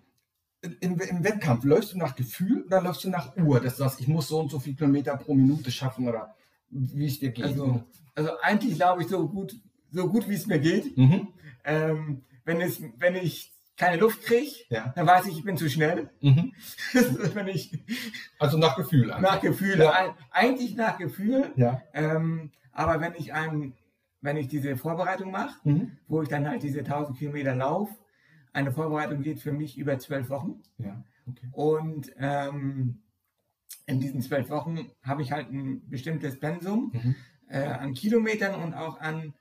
im, 0.79 0.99
im, 0.99 1.23
Wettkampf, 1.23 1.63
läufst 1.63 1.93
du 1.93 1.99
nach 1.99 2.15
Gefühl 2.15 2.63
oder 2.63 2.81
läufst 2.81 3.03
du 3.03 3.09
nach 3.09 3.35
Uhr? 3.37 3.59
Du 3.59 3.69
sagst, 3.69 3.99
ich 3.99 4.07
muss 4.07 4.29
so 4.29 4.39
und 4.39 4.49
so 4.49 4.57
viele 4.57 4.77
Kilometer 4.77 5.15
pro 5.15 5.35
Minute 5.35 5.69
schaffen 5.69 6.07
oder 6.07 6.33
wie 6.69 7.05
es 7.05 7.19
dir 7.19 7.31
geht? 7.31 7.45
Also, 7.45 7.83
also 8.15 8.31
eigentlich 8.41 8.75
glaube 8.75 9.01
ich 9.03 9.07
so 9.07 9.27
gut, 9.27 9.55
so 9.91 10.09
gut 10.09 10.27
wie 10.29 10.35
es 10.35 10.47
mir 10.47 10.59
geht. 10.59 10.97
Mhm. 10.97 11.27
Ähm, 11.63 12.23
wenn, 12.43 12.61
es, 12.61 12.81
wenn 12.97 13.15
ich 13.15 13.51
keine 13.77 13.97
Luft 13.97 14.21
kriege, 14.23 14.51
Ja. 14.69 14.93
dann 14.95 15.05
weiß 15.07 15.25
ich, 15.27 15.37
ich 15.37 15.43
bin 15.43 15.57
zu 15.57 15.69
schnell. 15.69 16.09
Mhm. 16.21 16.53
wenn 17.33 17.47
ich, 17.47 17.77
Also 18.39 18.57
nach 18.57 18.75
Gefühl 18.77 19.11
einfach. 19.11 19.33
nach 19.33 19.41
Gefühl, 19.41 19.79
Ja. 19.79 20.15
eigentlich 20.31 20.75
nach 20.75 20.97
Gefühl. 20.97 21.51
Ja. 21.55 21.81
Ähm, 21.93 22.51
aber 22.71 23.01
wenn 23.01 23.13
ich 23.15 23.33
ein, 23.33 23.73
wenn 24.21 24.37
ich 24.37 24.47
diese 24.47 24.75
Vorbereitung 24.77 25.31
mache, 25.31 25.57
Mhm. 25.63 25.97
wo 26.07 26.21
ich 26.21 26.29
dann 26.29 26.47
halt 26.47 26.63
diese 26.63 26.83
1000 26.83 27.17
Kilometer 27.17 27.53
laufe, 27.55 27.93
eine 28.53 28.71
Vorbereitung 28.71 29.21
geht 29.21 29.39
für 29.39 29.51
mich 29.51 29.77
über 29.77 29.99
zwölf 29.99 30.29
Wochen. 30.29 30.61
Ja. 30.77 31.03
Okay. 31.27 31.47
Und 31.51 32.11
ähm, 32.17 33.01
in 33.85 33.99
diesen 33.99 34.21
zwölf 34.21 34.49
Wochen 34.49 34.89
habe 35.03 35.21
ich 35.21 35.31
halt 35.31 35.51
ein 35.51 35.87
bestimmtes 35.89 36.39
Pensum 36.39 36.91
Mhm. 36.93 37.15
äh, 37.49 37.59
an 37.63 37.93
Kilometern 37.93 38.55
und 38.63 38.73
auch 38.73 38.99
an, 38.99 39.33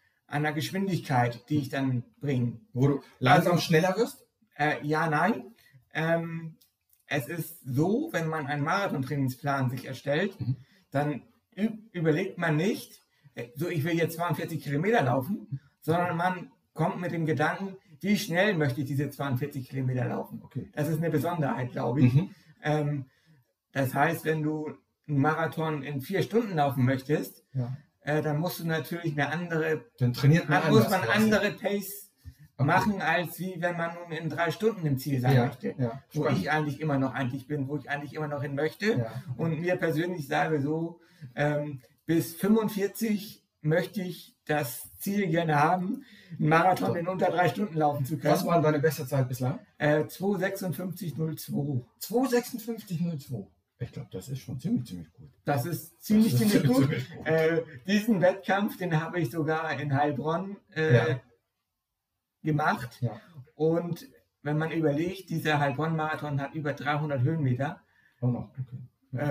der 0.42 0.52
Geschwindigkeit, 0.52 1.48
die 1.48 1.58
ich 1.58 1.68
dann 1.70 2.02
bringe. 2.20 2.60
Wo 2.72 2.86
du 2.88 3.00
langsam 3.18 3.52
Also- 3.54 3.64
schneller 3.64 3.94
wirst? 3.96 4.26
Äh, 4.56 4.84
ja, 4.86 5.08
nein. 5.08 5.54
Ähm, 5.94 6.56
es 7.06 7.28
ist 7.28 7.60
so, 7.64 8.08
wenn 8.12 8.28
man 8.28 8.46
einen 8.46 8.64
Marathontrainingsplan 8.64 9.70
sich 9.70 9.84
erstellt, 9.86 10.38
Mhm. 10.40 10.56
dann 10.90 11.22
überlegt 11.92 12.38
man 12.38 12.56
nicht, 12.56 13.00
äh, 13.34 13.48
so 13.54 13.68
ich 13.68 13.84
will 13.84 13.94
jetzt 13.96 14.16
42 14.16 14.62
Kilometer 14.62 15.02
laufen, 15.02 15.60
sondern 15.80 16.16
man 16.16 16.50
kommt 16.72 17.00
mit 17.00 17.12
dem 17.12 17.26
Gedanken, 17.26 17.76
wie 18.00 18.16
schnell 18.18 18.54
möchte 18.54 18.80
ich 18.80 18.86
diese 18.86 19.08
42 19.10 19.68
Kilometer 19.68 20.04
laufen. 20.06 20.42
Okay. 20.42 20.68
Das 20.74 20.88
ist 20.88 20.98
eine 20.98 21.10
Besonderheit, 21.10 21.72
glaube 21.72 22.02
ich. 22.02 22.12
Mhm. 22.12 22.30
Ähm, 22.62 23.04
das 23.74 23.92
heißt, 23.94 24.24
wenn 24.24 24.42
du 24.42 24.68
einen 25.06 25.18
Marathon 25.18 25.82
in 25.82 26.00
vier 26.00 26.22
Stunden 26.22 26.56
laufen 26.56 26.84
möchtest, 26.84 27.42
Ja. 27.52 27.76
äh, 28.00 28.22
dann 28.22 28.38
musst 28.38 28.60
du 28.60 28.66
natürlich 28.66 29.12
eine 29.12 29.28
andere, 29.30 29.84
Dann 29.98 30.12
trainiert 30.14 30.48
man 30.48 30.70
muss 30.70 30.88
man 30.88 31.02
andere 31.04 31.50
Pace 31.52 32.00
Okay. 32.56 32.66
machen, 32.68 33.02
als 33.02 33.40
wie 33.40 33.56
wenn 33.58 33.76
man 33.76 33.90
nun 33.94 34.12
in 34.16 34.28
drei 34.30 34.52
Stunden 34.52 34.86
im 34.86 34.96
Ziel 34.96 35.20
sein 35.20 35.34
Ja, 35.34 35.46
möchte. 35.46 35.74
ja, 35.76 36.00
Wo 36.12 36.28
ich 36.28 36.52
eigentlich 36.52 36.80
immer 36.80 36.98
noch 36.98 37.12
eigentlich 37.12 37.48
bin, 37.48 37.66
wo 37.66 37.76
ich 37.76 37.90
eigentlich 37.90 38.14
immer 38.14 38.28
noch 38.28 38.42
hin 38.42 38.54
möchte. 38.54 39.04
Und 39.36 39.58
mir 39.60 39.74
persönlich 39.74 40.28
sage 40.28 40.60
so, 40.60 41.00
ähm, 41.34 41.80
bis 42.06 42.34
45 42.36 43.42
möchte 43.60 44.02
ich 44.02 44.36
das 44.46 44.88
Ziel 45.00 45.26
gerne 45.26 45.60
haben, 45.60 46.04
einen 46.38 46.48
Marathon 46.48 46.94
in 46.94 47.08
unter 47.08 47.26
drei 47.26 47.48
Stunden 47.48 47.76
laufen 47.76 48.04
zu 48.04 48.18
können. 48.18 48.32
Was 48.34 48.46
war 48.46 48.62
deine 48.62 48.78
beste 48.78 49.04
Zeit 49.04 49.26
bislang? 49.26 49.58
Äh, 49.78 50.04
2,56,02. 50.04 51.82
25602. 51.98 53.46
Ich 53.78 53.92
glaube, 53.92 54.08
das 54.12 54.28
ist 54.28 54.38
schon 54.40 54.58
ziemlich, 54.60 54.86
ziemlich 54.86 55.12
gut. 55.12 55.28
Das 55.44 55.66
ist 55.66 56.00
ziemlich, 56.02 56.32
Das 56.32 56.40
ist 56.42 56.50
ziemlich 56.52 56.68
gut. 56.72 56.82
ziemlich 56.84 57.10
gut. 57.16 57.26
Äh, 57.26 57.62
diesen 57.86 58.20
Wettkampf, 58.20 58.78
den 58.78 59.00
habe 59.00 59.20
ich 59.20 59.30
sogar 59.30 59.78
in 59.80 59.94
Heilbronn 59.94 60.56
äh, 60.74 60.94
Ja. 61.08 61.20
gemacht. 62.42 62.98
Ja. 63.00 63.20
Und 63.56 64.06
wenn 64.42 64.58
man 64.58 64.70
überlegt, 64.70 65.30
dieser 65.30 65.58
Heilbronn-Marathon 65.58 66.40
hat 66.40 66.54
über 66.54 66.72
300 66.72 67.22
Höhenmeter, 67.22 67.80
Auch 68.20 68.28
noch. 68.30 68.50
Okay. 68.58 68.78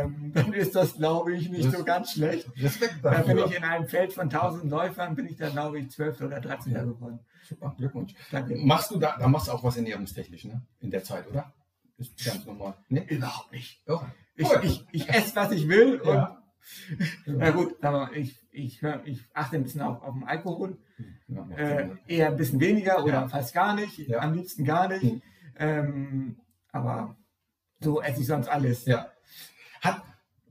ähm, 0.02 0.32
dann 0.34 0.54
ist 0.54 0.76
das, 0.76 0.96
glaube 0.96 1.36
ich, 1.36 1.50
nicht 1.50 1.66
Das- 1.66 1.74
so 1.78 1.84
ganz 1.86 2.12
schlecht. 2.14 2.50
Respekt 2.58 2.96
Da 3.02 3.22
bin 3.22 3.38
dafür. 3.38 3.46
ich 3.48 3.58
in 3.58 3.64
einem 3.64 3.88
Feld 3.88 4.14
von 4.14 4.30
1000 4.30 4.70
Läufern, 4.70 5.16
bin 5.16 5.26
ich 5.28 5.38
dann, 5.38 5.52
glaube 5.54 5.80
ich, 5.80 5.90
12. 5.92 6.22
oder 6.26 6.42
13. 6.42 6.74
Ja. 6.74 6.84
geworden. 6.84 7.20
Super, 7.44 7.74
Glückwunsch. 7.78 8.14
Danke. 8.32 8.56
Machst 8.58 8.92
du 8.92 8.98
da, 9.00 9.18
da 9.18 9.28
machst 9.28 9.48
du 9.48 9.52
auch 9.52 9.64
was 9.64 9.76
ernährungstechnisch, 9.78 10.46
ne? 10.46 10.62
In 10.80 10.92
der 10.92 11.04
Zeit, 11.04 11.28
oder? 11.28 11.54
Ist 11.98 12.24
ganz 12.26 12.46
normal. 12.46 12.74
Ne? 12.90 13.04
Überhaupt 13.10 13.52
nicht. 13.52 13.82
Ja. 13.88 14.12
Ich, 14.36 14.50
ich, 14.64 14.86
ich 14.92 15.10
esse, 15.10 15.36
was 15.36 15.52
ich 15.52 15.68
will. 15.68 16.00
Und, 16.02 16.14
Ja. 16.14 16.40
Na 17.26 17.52
gut, 17.52 17.76
aber 17.84 18.12
ich, 18.16 18.40
ich, 18.52 18.82
ich 19.04 19.20
achte 19.34 19.58
ein 19.58 19.64
bisschen 19.64 19.82
auf, 19.82 20.02
auf 20.02 20.14
den 20.14 20.24
Alkohol. 20.24 20.78
Ja, 21.28 21.46
Äh, 21.56 21.90
eher 22.08 22.28
ein 22.30 22.38
bisschen 22.38 22.60
weniger 22.62 23.04
oder 23.04 23.14
Ja. 23.14 23.28
fast 23.28 23.54
gar 23.54 23.76
nicht. 23.76 23.98
Ja. 24.00 24.20
Am 24.20 24.34
liebsten 24.34 24.64
gar 24.64 24.88
nicht. 24.88 25.04
Mhm. 25.04 25.22
Ähm, 25.58 26.38
aber 26.72 27.16
so 27.82 28.02
esse 28.02 28.22
ich 28.22 28.28
sonst 28.28 28.48
alles. 28.48 28.86
Ja. 28.86 29.08
Hat, 29.82 30.04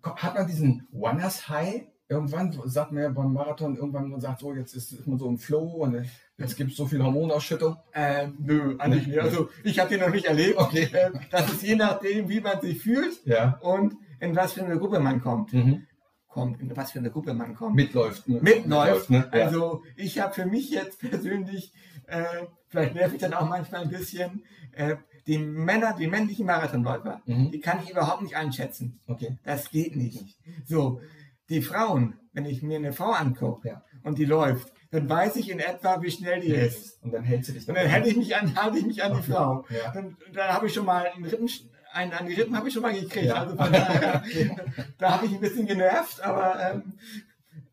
hat 0.02 0.34
man 0.34 0.46
diesen 0.46 0.86
Runners 0.92 1.48
High? 1.48 1.84
Irgendwann 2.08 2.52
sagt 2.66 2.92
man 2.92 3.02
ja 3.04 3.08
beim 3.08 3.32
Marathon, 3.32 3.74
irgendwann 3.74 4.10
man 4.10 4.20
sagt, 4.20 4.40
so 4.40 4.52
jetzt 4.54 4.74
ist, 4.74 4.92
ist 4.92 5.06
man 5.06 5.18
so 5.18 5.26
im 5.28 5.38
Flow 5.38 5.64
und 5.82 6.04
jetzt 6.42 6.56
gibt 6.56 6.70
es 6.72 6.76
so 6.76 6.86
viel 6.86 7.02
Hormonausschüttung. 7.02 7.76
Ähm, 7.94 8.36
nö, 8.38 8.76
eigentlich 8.78 9.06
nicht. 9.06 9.18
Also 9.18 9.48
ich 9.64 9.78
habe 9.78 9.88
den 9.90 10.00
noch 10.00 10.10
nicht 10.10 10.26
erlebt. 10.26 10.58
Okay. 10.58 10.88
Ähm, 10.94 11.20
das 11.30 11.50
ist 11.52 11.62
je 11.62 11.76
nachdem, 11.76 12.28
wie 12.28 12.40
man 12.40 12.60
sich 12.60 12.78
fühlt 12.80 13.24
Ja. 13.24 13.58
und 13.62 13.94
in 14.20 14.36
was 14.36 14.52
für 14.52 14.64
eine 14.64 14.78
Gruppe 14.78 15.00
man 15.00 15.20
kommt. 15.22 15.52
Mhm. 15.52 15.86
Kommt, 16.28 16.60
in 16.60 16.74
was 16.76 16.92
für 16.92 16.98
eine 16.98 17.10
Gruppe 17.10 17.34
man 17.34 17.54
kommt. 17.54 17.74
Mitläuft. 17.76 18.28
Ne? 18.28 18.40
mitläuft. 18.42 19.10
ne? 19.10 19.28
Ja. 19.34 19.44
Also 19.46 19.82
ich 19.96 20.18
habe 20.20 20.32
für 20.34 20.46
mich 20.46 20.70
jetzt 20.70 20.98
persönlich, 21.10 21.72
äh, 22.06 22.24
vielleicht 22.68 22.94
nerv 22.94 23.12
ich 23.12 23.20
dann 23.20 23.34
auch 23.34 23.48
manchmal 23.48 23.82
ein 23.82 23.90
bisschen, 23.90 24.42
äh, 24.72 24.96
die 25.26 25.38
Männer, 25.38 25.94
die 25.98 26.06
männlichen 26.08 26.46
Marathonläufer, 26.46 27.20
Mhm. 27.26 27.50
die 27.52 27.60
kann 27.60 27.78
ich 27.84 27.90
überhaupt 27.90 28.22
nicht 28.22 28.36
einschätzen. 28.36 29.00
okay. 29.06 29.38
Das 29.44 29.70
geht 29.70 29.94
nicht. 29.96 30.36
So, 30.66 31.00
die 31.48 31.60
Frauen, 31.62 32.14
wenn 32.32 32.46
ich 32.46 32.62
mir 32.62 32.76
eine 32.78 32.92
Frau 32.92 33.10
angucke 33.12 33.68
Ja. 33.68 33.82
und 34.02 34.18
die 34.18 34.24
läuft, 34.24 34.72
dann 34.92 35.08
weiß 35.08 35.36
ich 35.36 35.50
in 35.50 35.58
etwa, 35.58 36.00
wie 36.02 36.10
schnell 36.10 36.40
die 36.40 36.52
ist. 36.52 37.02
Und 37.02 37.12
dann 37.12 37.24
hältst 37.24 37.48
du 37.48 37.54
dich 37.54 37.66
Und 37.68 37.74
dann 37.74 37.86
hätte 37.86 38.08
ich 38.08 38.16
mich 38.16 38.36
an, 38.36 38.54
halte 38.54 38.78
ich 38.78 38.86
mich 38.86 39.02
an 39.02 39.16
die 39.16 39.22
Frau. 39.22 39.64
Ja. 39.70 39.90
Dann, 39.92 40.16
dann 40.32 40.48
habe 40.52 40.66
ich 40.66 40.74
schon 40.74 40.84
mal 40.84 41.06
einen 41.06 41.24
Rippen, 41.24 41.48
einen 41.92 42.12
an 42.12 42.26
die 42.26 42.34
Rippen 42.34 42.54
habe 42.56 42.68
ich 42.68 42.74
schon 42.74 42.82
mal 42.82 42.92
gekriegt. 42.92 43.26
Ja. 43.26 43.36
Also 43.36 43.56
von 43.56 43.72
daher, 43.72 44.22
da 44.98 45.10
habe 45.12 45.26
ich 45.26 45.32
ein 45.32 45.40
bisschen 45.40 45.66
genervt, 45.66 46.20
aber 46.20 46.60
ähm, 46.60 46.92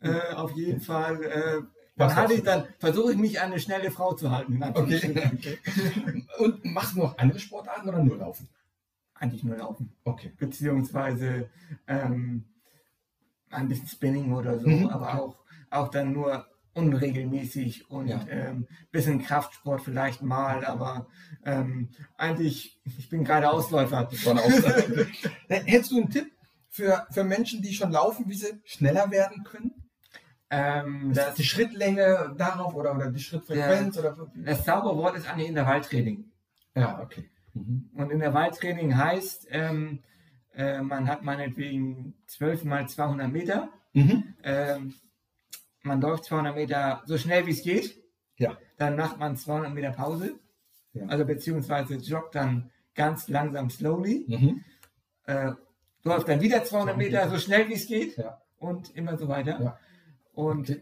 äh, 0.01 0.33
auf 0.33 0.51
jeden 0.55 0.79
Fall 0.79 1.21
äh, 1.23 1.61
dann, 1.97 2.15
halte 2.15 2.33
ich, 2.35 2.43
dann 2.43 2.63
versuche 2.79 3.11
ich 3.11 3.17
mich 3.17 3.41
an 3.41 3.51
eine 3.51 3.59
schnelle 3.59 3.91
Frau 3.91 4.13
zu 4.13 4.31
halten. 4.31 4.63
Anführungsstrichen. 4.63 5.17
Okay. 5.37 5.57
Und 6.39 6.63
machst 6.63 6.95
du 6.95 6.99
noch 6.99 7.17
andere 7.17 7.39
Sportarten 7.39 7.89
oder 7.89 8.01
nur 8.01 8.15
laufen? 8.15 8.47
Eigentlich 9.13 9.43
nur 9.43 9.57
laufen. 9.57 9.91
Okay. 10.05 10.31
Beziehungsweise 10.37 11.49
ähm, 11.85 12.45
ein 13.49 13.67
bisschen 13.67 13.87
Spinning 13.89 14.31
oder 14.33 14.57
so, 14.57 14.69
Mhm. 14.69 14.87
aber 14.87 15.21
auch, 15.21 15.35
auch 15.69 15.89
dann 15.89 16.13
nur 16.13 16.45
unregelmäßig 16.79 17.89
und 17.89 18.07
Ja. 18.07 18.25
ähm, 18.29 18.67
bisschen 18.91 19.21
Kraftsport 19.21 19.81
vielleicht 19.81 20.21
mal, 20.21 20.65
aber 20.65 21.07
ähm, 21.45 21.89
eigentlich, 22.17 22.79
ich 22.97 23.09
bin 23.09 23.23
gerade 23.23 23.49
Ausläufer. 23.49 24.09
Hättest 25.47 25.91
du 25.91 25.97
einen 25.97 26.09
Tipp 26.09 26.31
für, 26.69 27.05
für 27.11 27.23
Menschen, 27.23 27.61
die 27.61 27.73
schon 27.73 27.91
laufen, 27.91 28.25
wie 28.27 28.35
sie 28.35 28.59
schneller 28.63 29.11
werden 29.11 29.43
können? 29.43 29.73
Ähm, 30.49 31.11
das, 31.13 31.35
die 31.35 31.43
Schrittlänge 31.43 32.33
darauf 32.37 32.73
oder, 32.73 32.95
oder 32.95 33.11
die 33.11 33.19
Schrittfrequenz? 33.19 33.97
Oder? 33.97 34.15
das 34.35 34.65
Zauberwort 34.65 35.15
ist 35.15 35.29
eigentlich 35.29 35.49
Intervalltraining. 35.49 36.25
Ja, 36.75 36.99
okay. 37.01 37.29
Mhm. 37.53 37.89
Und 37.93 38.11
Intervalltraining 38.11 38.97
heißt, 38.97 39.47
ähm, 39.51 39.99
äh, 40.53 40.81
man 40.81 41.07
hat 41.07 41.23
meinetwegen 41.23 42.15
12 42.27 42.63
mal 42.65 42.87
200 42.87 43.31
Meter. 43.31 43.69
Mhm. 43.93 44.23
Ähm, 44.43 44.93
man 45.89 45.99
läuft 46.01 46.23
200 46.25 46.55
Meter 46.55 47.01
so 47.05 47.17
schnell 47.17 47.45
wie 47.45 47.51
es 47.51 47.61
geht. 47.63 48.01
Ja. 48.37 48.57
Dann 48.77 48.95
macht 48.95 49.17
man 49.19 49.35
200 49.35 49.73
Meter 49.73 49.91
Pause. 49.91 50.35
Ja. 50.93 51.05
Also 51.07 51.25
beziehungsweise 51.25 51.95
joggt 51.95 52.35
dann 52.35 52.71
ganz 52.95 53.27
langsam 53.27 53.69
slowly. 53.69 54.25
Mhm. 54.27 54.63
Äh, 55.25 55.51
läuft 56.03 56.27
dann 56.29 56.41
wieder 56.41 56.63
200 56.63 56.95
Meter 56.97 57.29
so 57.29 57.37
schnell 57.37 57.67
wie 57.67 57.73
es 57.73 57.85
geht. 57.87 58.17
Ja. 58.17 58.41
Und 58.57 58.95
immer 58.95 59.17
so 59.17 59.27
weiter. 59.27 59.59
Ja. 59.61 59.79
Und 60.33 60.69
Okay. 60.69 60.81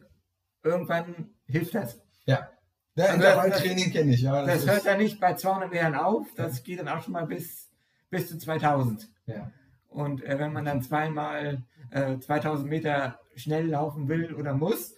irgendwann 0.64 1.30
hilft 1.48 1.74
das. 1.76 2.00
Ja. 2.26 2.50
Ja, 2.96 3.06
Also 3.06 3.16
Intervalltraining 3.16 3.92
kenne 3.92 4.14
ich, 4.14 4.22
ja. 4.22 4.44
Das 4.46 4.64
ist- 4.64 4.70
hört 4.72 4.86
dann 4.86 4.98
nicht 4.98 5.20
bei 5.20 5.34
200 5.36 5.72
Metern 5.72 5.96
auf. 5.96 6.28
Das 6.36 6.64
geht 6.64 6.80
dann 6.80 6.88
auch 6.88 7.04
schon 7.04 7.14
mal 7.14 7.26
bis, 7.28 7.70
bis 8.10 8.28
zu 8.30 8.38
2000. 8.40 9.08
ja. 9.28 9.52
Und 9.90 10.24
äh, 10.24 10.38
wenn 10.40 10.54
man 10.54 10.66
dann 10.66 10.82
zweimal 10.82 11.64
äh, 11.92 12.18
2000 12.20 12.70
Meter 12.70 13.20
schnell 13.36 13.68
laufen 13.68 14.08
will 14.08 14.34
oder 14.34 14.54
muss, 14.54 14.96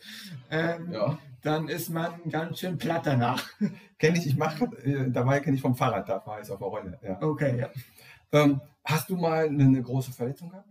ähm, 0.50 0.92
ja. 0.92 1.18
dann 1.42 1.68
ist 1.68 1.90
man 1.90 2.14
ganz 2.30 2.60
schön 2.60 2.78
platt 2.78 3.06
danach. 3.06 3.50
Kenne 3.98 4.18
ich, 4.18 4.28
ich 4.28 4.38
mache, 4.38 4.66
äh, 4.84 5.12
dabei 5.12 5.42
kenne 5.42 5.56
ich 5.58 5.62
vom 5.62 5.76
Fahrrad, 5.76 6.08
da 6.08 6.22
fahre 6.22 6.42
ich 6.42 6.50
auf 6.50 6.60
der 6.60 6.68
Rolle. 6.68 7.00
Ja. 7.04 7.22
Okay, 7.22 7.60
ja. 7.60 7.70
Ähm, 8.32 8.62
hast 8.84 9.10
du 9.10 9.18
mal 9.18 9.46
eine, 9.46 9.66
eine 9.66 9.82
große 9.82 10.14
Verletzung 10.14 10.50
gehabt? 10.50 10.70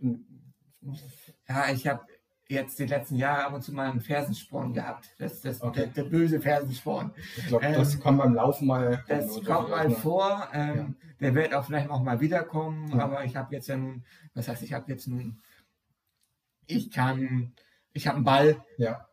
Ja, 1.46 1.70
ich 1.70 1.86
habe 1.86 2.00
jetzt 2.48 2.78
die 2.78 2.86
letzten 2.86 3.16
Jahre 3.16 3.44
ab 3.44 3.52
und 3.54 3.62
zu 3.62 3.72
mal 3.72 3.90
einen 3.90 4.00
Fersensporn 4.00 4.72
gehabt. 4.72 5.10
Das 5.18 5.42
das, 5.42 5.60
Okay. 5.60 5.80
der, 5.80 5.86
der 5.88 6.04
böse 6.04 6.40
Fersensporn. 6.40 7.12
Ich 7.36 7.46
glaube, 7.46 7.64
Ähm, 7.66 7.74
das 7.74 8.00
kann 8.00 8.16
beim 8.16 8.34
Laufen 8.34 8.66
mal. 8.66 9.04
Das 9.06 9.44
kommt 9.44 9.70
mal 9.70 9.90
vor. 9.90 10.48
Ähm, 10.52 10.96
Der 11.20 11.34
wird 11.34 11.52
auch 11.52 11.64
vielleicht 11.64 11.90
auch 11.90 12.02
mal 12.02 12.20
wiederkommen. 12.20 12.88
Ja. 12.96 13.04
Aber 13.04 13.24
ich 13.24 13.36
habe 13.36 13.54
jetzt 13.54 13.68
ja 13.68 13.76
nun, 13.76 14.04
was 14.34 14.48
heißt, 14.48 14.62
ich 14.62 14.72
habe 14.72 14.90
jetzt 14.90 15.08
nun, 15.08 15.40
ich 16.66 16.90
kann, 16.90 17.52
ich 17.92 18.06
habe 18.06 18.16
einen 18.16 18.24
Ball. 18.24 18.64
Ja. 18.78 19.08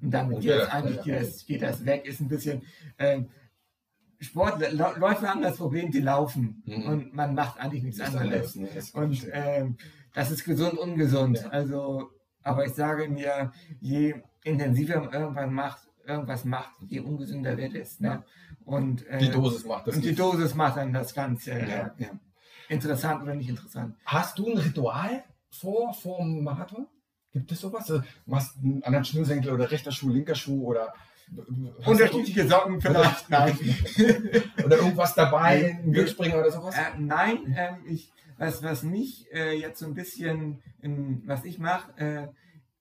Und 0.00 0.12
damit 0.12 0.40
geht, 0.40 0.50
das 0.52 0.70
eigentlich 0.70 0.96
ja. 0.96 1.02
geht, 1.02 1.20
das, 1.22 1.46
geht 1.46 1.62
das 1.62 1.84
weg. 1.84 2.06
Ist 2.06 2.20
ein 2.20 2.28
bisschen. 2.28 2.62
Ähm, 2.98 3.28
Sportläufer 4.20 5.28
haben 5.28 5.42
das 5.42 5.56
Problem, 5.56 5.90
die 5.90 6.00
laufen. 6.00 6.62
Mhm. 6.64 6.82
Und 6.84 7.14
man 7.14 7.34
macht 7.34 7.58
eigentlich 7.60 7.82
nichts 7.82 8.00
anderes. 8.00 8.56
anderes, 8.56 8.94
ne, 8.94 9.00
Und 9.00 9.28
ähm, 9.32 9.76
das 10.14 10.30
ist 10.30 10.44
gesund, 10.44 10.78
ungesund. 10.78 11.38
Ja. 11.40 11.48
Also, 11.50 12.10
aber 12.48 12.64
ich 12.64 12.72
sage 12.72 13.08
mir, 13.08 13.52
je 13.80 14.14
intensiver 14.42 15.00
man 15.00 15.12
irgendwann 15.12 15.52
macht, 15.52 15.88
irgendwas 16.06 16.44
macht, 16.44 16.72
je 16.86 17.00
ungesünder 17.00 17.56
wird 17.56 17.74
es. 17.74 18.00
Ne? 18.00 18.24
Und, 18.64 19.06
äh, 19.06 19.18
die 19.18 19.30
Dosis 19.30 19.64
macht 19.64 19.86
das. 19.86 19.96
Und 19.96 20.04
die 20.04 20.14
Dosis 20.14 20.54
macht 20.54 20.76
dann 20.78 20.92
das 20.92 21.14
Ganze. 21.14 21.52
Ja, 21.52 21.94
ja. 21.98 22.10
Interessant 22.68 23.22
oder 23.22 23.34
nicht 23.34 23.48
interessant. 23.48 23.96
Hast 24.04 24.38
du 24.38 24.50
ein 24.50 24.58
Ritual 24.58 25.24
vor, 25.50 25.94
vor 25.94 26.18
dem 26.18 26.42
Marathon? 26.42 26.86
Gibt 27.32 27.52
es 27.52 27.60
sowas? 27.60 27.90
Also, 27.90 28.02
machst 28.26 28.56
du 28.56 28.66
einen 28.66 28.82
anderen 28.82 29.04
Schnürsenkel 29.04 29.52
oder 29.52 29.70
rechter 29.70 29.92
Schuh, 29.92 30.10
linker 30.10 30.34
Schuh 30.34 30.64
oder 30.64 30.94
Unterschiedliche 31.84 32.48
Socken 32.48 32.80
vielleicht, 32.80 33.28
nein. 33.28 33.58
oder 34.64 34.78
irgendwas 34.78 35.14
dabei, 35.14 35.78
ein 35.82 35.92
Glücksspringer 35.92 36.38
oder 36.38 36.50
sowas? 36.50 36.74
Äh, 36.74 36.98
nein, 36.98 37.52
äh, 37.54 37.74
ich, 37.86 38.10
was, 38.38 38.62
was 38.62 38.82
mich 38.82 39.26
äh, 39.32 39.58
jetzt 39.58 39.80
so 39.80 39.86
ein 39.86 39.94
bisschen, 39.94 40.62
in, 40.80 41.22
was 41.26 41.44
ich 41.44 41.58
mache, 41.58 41.92
äh, 41.98 42.28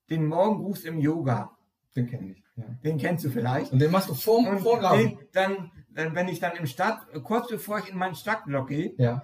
den 0.09 0.25
Morgengruß 0.25 0.85
im 0.85 0.99
Yoga. 0.99 1.57
Den 1.95 2.07
kenne 2.07 2.31
ich. 2.31 2.43
Ja. 2.55 2.63
Den 2.83 2.97
kennst 2.97 3.25
du 3.25 3.29
vielleicht. 3.29 3.71
Und 3.71 3.79
den 3.79 3.91
machst 3.91 4.09
du 4.09 4.13
vor, 4.13 4.57
vor 4.59 4.79
dann, 4.79 5.19
dann, 5.33 5.71
wenn 6.15 6.27
ich 6.27 6.39
dann 6.39 6.55
im 6.55 6.65
Stadt, 6.65 6.99
kurz 7.23 7.49
bevor 7.49 7.79
ich 7.79 7.89
in 7.89 7.97
meinen 7.97 8.15
Stadtblock 8.15 8.69
gehe, 8.69 8.93
ja 8.97 9.23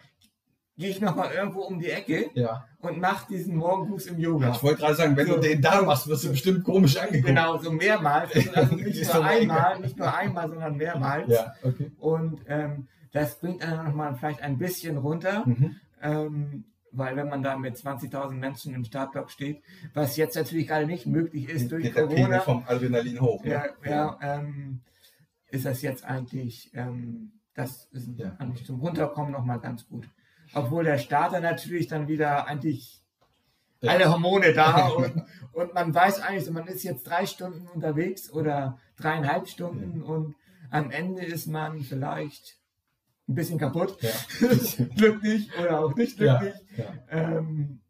gehe 0.77 0.89
ich 0.89 1.01
nochmal 1.01 1.31
irgendwo 1.33 1.61
um 1.61 1.79
die 1.79 1.89
Ecke 1.89 2.31
ja. 2.33 2.65
und 2.79 2.99
mache 2.99 3.27
diesen 3.29 3.55
Morgengruß 3.55 4.07
im 4.07 4.19
Yoga. 4.19 4.51
Ich 4.51 4.63
wollte 4.63 4.79
gerade 4.79 4.95
sagen, 4.95 5.15
wenn 5.15 5.27
so, 5.27 5.35
du 5.35 5.41
den 5.41 5.61
da 5.61 5.81
machst, 5.81 6.07
wirst 6.07 6.23
du 6.23 6.29
bestimmt 6.29 6.63
komisch 6.63 6.97
angeguckt. 6.97 7.27
Genau, 7.27 7.57
so 7.57 7.71
mehrmals. 7.71 8.31
Also 8.53 8.75
nicht 8.75 9.13
nur 9.13 9.25
einmal, 9.25 9.79
nicht 9.79 9.97
nur 9.97 10.15
einmal, 10.15 10.49
sondern 10.49 10.77
mehrmals. 10.77 11.31
Ja, 11.31 11.53
okay. 11.63 11.91
Und 11.99 12.41
ähm, 12.47 12.87
das 13.11 13.39
bringt 13.39 13.63
dann 13.63 13.85
nochmal 13.85 14.15
vielleicht 14.15 14.41
ein 14.41 14.57
bisschen 14.57 14.97
runter. 14.97 15.43
Mhm. 15.45 15.75
Ähm, 16.03 16.65
weil 16.91 17.15
wenn 17.15 17.27
man 17.27 17.41
da 17.41 17.57
mit 17.57 17.75
20.000 17.75 18.33
Menschen 18.33 18.75
im 18.75 18.83
Startblock 18.83 19.31
steht, 19.31 19.63
was 19.93 20.15
jetzt 20.15 20.35
natürlich 20.35 20.67
gerade 20.67 20.85
nicht 20.85 21.07
möglich 21.07 21.49
ist 21.49 21.71
durch 21.71 21.85
Geht 21.85 21.95
Corona. 21.95 22.27
Der 22.27 22.41
vom 22.41 22.63
Adrenalin 22.67 23.19
hoch. 23.19 23.43
Ne? 23.43 23.51
Ja, 23.51 23.65
ja, 23.83 24.19
ähm, 24.21 24.81
ist 25.49 25.65
das 25.65 25.81
jetzt 25.81 26.05
eigentlich, 26.05 26.69
ähm, 26.73 27.31
das 27.55 27.85
ist 27.85 28.09
ja. 28.17 28.35
eigentlich 28.37 28.65
zum 28.65 28.79
Runterkommen 28.79 29.31
nochmal 29.31 29.59
ganz 29.59 29.87
gut. 29.87 30.07
Obwohl 30.53 30.83
der 30.83 30.99
Starter 30.99 31.39
natürlich 31.39 31.87
dann 31.87 32.07
wieder 32.07 32.47
eigentlich 32.47 33.03
ja. 33.81 33.91
alle 33.91 34.11
Hormone 34.11 34.53
da 34.53 34.87
und, 34.89 35.23
und 35.53 35.73
man 35.73 35.93
weiß 35.93 36.21
eigentlich, 36.21 36.49
man 36.51 36.67
ist 36.67 36.83
jetzt 36.83 37.03
drei 37.03 37.25
Stunden 37.25 37.67
unterwegs 37.67 38.31
oder 38.31 38.77
dreieinhalb 38.97 39.47
Stunden 39.47 40.01
ja. 40.01 40.05
und 40.05 40.35
am 40.69 40.91
Ende 40.91 41.23
ist 41.23 41.47
man 41.47 41.81
vielleicht 41.81 42.57
ein 43.27 43.35
bisschen 43.35 43.57
kaputt, 43.57 43.97
ja. 44.01 44.11
glücklich 44.95 45.49
oder 45.59 45.79
auch 45.79 45.95
nicht 45.95 46.17
glücklich. 46.17 46.53
Ja, 46.77 46.85
ähm, 47.09 47.81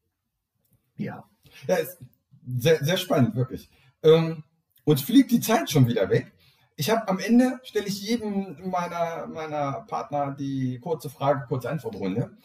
ja. 0.95 1.23
ja 1.67 1.75
ist 1.75 1.97
sehr, 2.45 2.83
sehr 2.83 2.97
spannend, 2.97 3.35
wirklich. 3.35 3.69
Ähm, 4.03 4.43
uns 4.83 5.01
fliegt 5.01 5.31
die 5.31 5.39
Zeit 5.39 5.69
schon 5.69 5.87
wieder 5.87 6.09
weg. 6.09 6.33
Ich 6.75 6.89
habe 6.89 7.07
am 7.07 7.19
Ende 7.19 7.59
stelle 7.63 7.87
ich 7.87 8.01
jedem 8.01 8.69
meiner, 8.69 9.27
meiner 9.27 9.81
Partner 9.87 10.35
die 10.37 10.79
kurze 10.79 11.09
Frage, 11.09 11.45
kurze 11.47 11.69
Antwortrunde. 11.69 12.35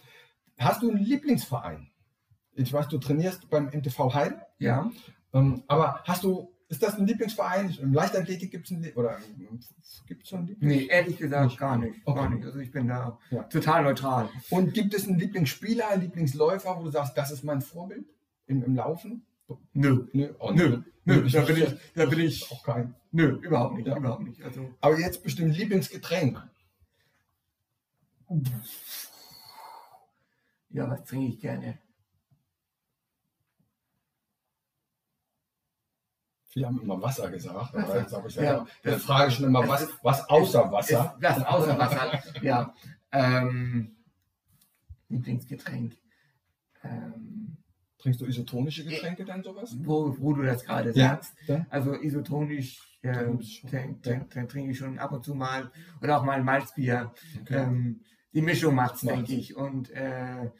Hast 0.59 0.83
du 0.83 0.91
einen 0.91 1.05
Lieblingsverein? 1.05 1.91
Ich 2.53 2.73
weiß, 2.73 2.89
du 2.89 2.99
trainierst 2.99 3.49
beim 3.49 3.67
MTV 3.67 4.15
Heiden. 4.15 4.41
Ja. 4.59 4.91
Ähm, 5.33 5.63
aber 5.69 6.03
hast 6.05 6.25
du, 6.25 6.53
ist 6.69 6.83
das 6.83 6.99
ein 6.99 7.07
Lieblingsverein? 7.07 7.71
Im 7.81 7.95
Leichtathletik 7.95 8.51
gibt 8.51 8.67
es 8.67 8.73
einen, 8.73 8.93
oder 8.93 9.19
gibt 10.07 10.25
es 10.25 10.33
einen 10.33 10.47
Lieblings? 10.47 10.75
Nee, 10.75 10.87
ehrlich 10.87 11.17
gesagt 11.17 11.47
nicht. 11.47 11.59
gar 11.59 11.79
nicht. 11.79 12.01
Okay. 12.05 12.21
Gar 12.21 12.31
nicht. 12.31 12.45
Also 12.45 12.59
ich 12.59 12.71
bin 12.71 12.89
da 12.89 13.19
ja. 13.31 13.43
total 13.45 13.85
neutral. 13.85 14.29
Und 14.51 14.75
gibt 14.75 14.93
es 14.93 15.09
einen 15.09 15.19
Lieblingsspieler, 15.19 15.89
einen 15.89 16.03
Lieblingsläufer, 16.03 16.77
wo 16.79 16.85
du 16.85 16.91
sagst, 16.91 17.17
das 17.17 17.31
ist 17.31 17.43
mein 17.43 17.63
Vorbild 17.63 18.07
im, 18.47 18.63
im 18.63 18.75
Laufen? 18.75 19.25
Nö. 19.73 20.09
Nö. 20.13 20.35
Oh, 20.39 20.53
nö. 20.53 20.83
Nö. 21.05 21.23
Nö. 21.23 21.31
Da 21.31 21.41
bin 21.41 21.57
ich, 21.57 21.77
da 21.95 22.05
bin 22.05 22.21
ich. 22.21 22.53
Auch 22.53 22.63
kein. 22.63 22.95
Nö, 23.13 23.39
überhaupt 23.41 23.77
nicht. 23.77 23.87
Ja. 23.87 23.97
Überhaupt 23.97 24.25
nicht. 24.25 24.43
Also. 24.43 24.69
Aber 24.83 24.99
jetzt 24.99 25.23
bestimmt 25.23 25.57
Lieblingsgetränk. 25.57 26.39
Ja, 30.69 30.91
was 30.91 31.05
trinke 31.05 31.29
ich 31.29 31.41
gerne? 31.41 31.79
Viele 36.49 36.67
haben 36.67 36.81
immer 36.81 37.01
Wasser 37.01 37.31
gesagt, 37.31 37.75
aber 37.75 38.01
jetzt 38.01 38.13
habe 38.15 38.29
ich 38.29 38.35
ja, 38.37 38.67
ja 38.83 38.99
frage 38.99 39.31
schon 39.31 39.45
immer, 39.45 39.69
was, 39.69 39.89
was 40.03 40.29
außer 40.31 40.73
Wasser? 40.73 41.15
Ist, 41.19 41.23
was 41.23 41.45
außer 41.45 41.79
Wasser, 41.79 42.23
ja. 42.43 42.75
Ähm, 43.13 43.97
Lieblingsgetränk. 45.09 45.97
Ähm, 46.83 47.59
Trinkst 47.99 48.21
du 48.21 48.27
isotonische 48.27 48.85
Getränke 48.85 49.25
dann 49.25 49.43
sowas? 49.43 49.77
Wo, 49.81 50.15
wo 50.19 50.33
du 50.33 50.43
das 50.43 50.65
gerade 50.65 50.93
sagst. 50.93 51.35
Ja, 51.47 51.67
also 51.69 51.95
isotonisch 51.95 52.81
äh, 53.03 53.27
trinke 54.31 54.71
ich 54.71 54.79
schon 54.79 54.99
ab 54.99 55.13
und 55.13 55.25
zu 55.25 55.35
mal. 55.35 55.71
Oder 56.01 56.19
auch 56.19 56.25
mal 56.25 56.39
ein 56.39 56.45
Malzbier. 56.45 57.13
Okay. 57.43 57.57
Ähm, 57.57 58.01
die 58.33 58.43
Mischung 58.43 58.75
macht 58.75 58.97
es, 58.97 59.01
denke 59.01 59.35
ich. 59.35 59.57
Und 59.57 59.91
äh, 59.91 60.51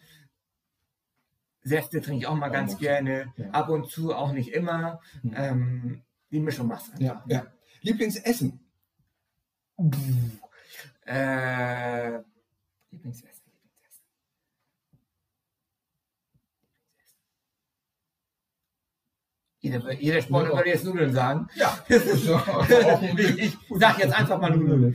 Säfte 1.69 2.01
trinke 2.01 2.21
ich 2.21 2.27
auch 2.27 2.35
mal 2.35 2.49
ganz 2.49 2.79
gerne. 2.79 3.33
Ab 3.53 3.69
und 3.69 3.91
zu 3.91 4.15
auch 4.15 4.33
nicht 4.33 4.53
immer. 4.53 5.01
Mhm. 5.23 5.35
Ähm, 5.37 6.03
die 6.31 6.41
Mischung 6.41 6.67
macht 6.67 6.93
es 6.95 7.01
Ja, 7.01 7.25
ja. 7.27 7.47
Lieblingsessen? 7.83 8.61
Äh, 11.07 12.19
Lieblingsessen. 12.91 13.39
Jeder, 19.61 19.93
jeder 19.93 20.23
Sportler 20.23 20.55
würde 20.55 20.71
jetzt 20.71 20.85
Nudeln 20.85 21.13
sagen. 21.13 21.49
Ja. 21.57 21.85
ich, 21.89 23.37
ich 23.37 23.57
sag 23.71 23.99
jetzt 23.99 24.15
einfach 24.15 24.41
mal 24.41 24.51
Nudeln. 24.51 24.95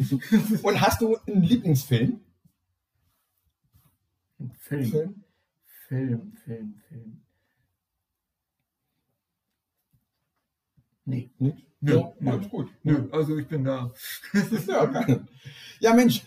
Und 0.64 0.82
hast 0.82 1.02
du 1.02 1.18
einen 1.28 1.44
Lieblingsfilm? 1.44 2.22
Film. 4.60 4.86
Film. 4.86 5.23
Film, 5.94 6.34
Film, 6.44 6.82
Film. 6.90 7.22
Nee. 11.06 11.30
Nö, 11.38 11.52
nö, 11.82 12.04
nö. 12.20 12.40
gut. 12.50 12.70
Nö, 12.82 13.08
also 13.12 13.38
ich 13.38 13.48
bin 13.48 13.64
da. 13.64 13.92
ja, 14.68 15.06
ja, 15.80 15.94
Mensch, 15.94 16.24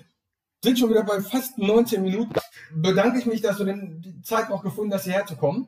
sind 0.63 0.79
schon 0.79 0.91
wieder 0.91 1.03
bei 1.03 1.21
fast 1.21 1.59
19 1.59 2.01
Minuten. 2.01 2.33
Bedanke 2.77 3.19
ich 3.19 3.27
mich, 3.27 3.41
dass 3.41 3.57
du 3.57 3.65
denn 3.65 4.01
die 4.01 4.23
Zeit 4.23 4.51
noch 4.51 4.63
gefunden 4.63 4.95
hast, 4.95 5.03
hierher 5.03 5.27
zu 5.27 5.35
kommen. 5.35 5.67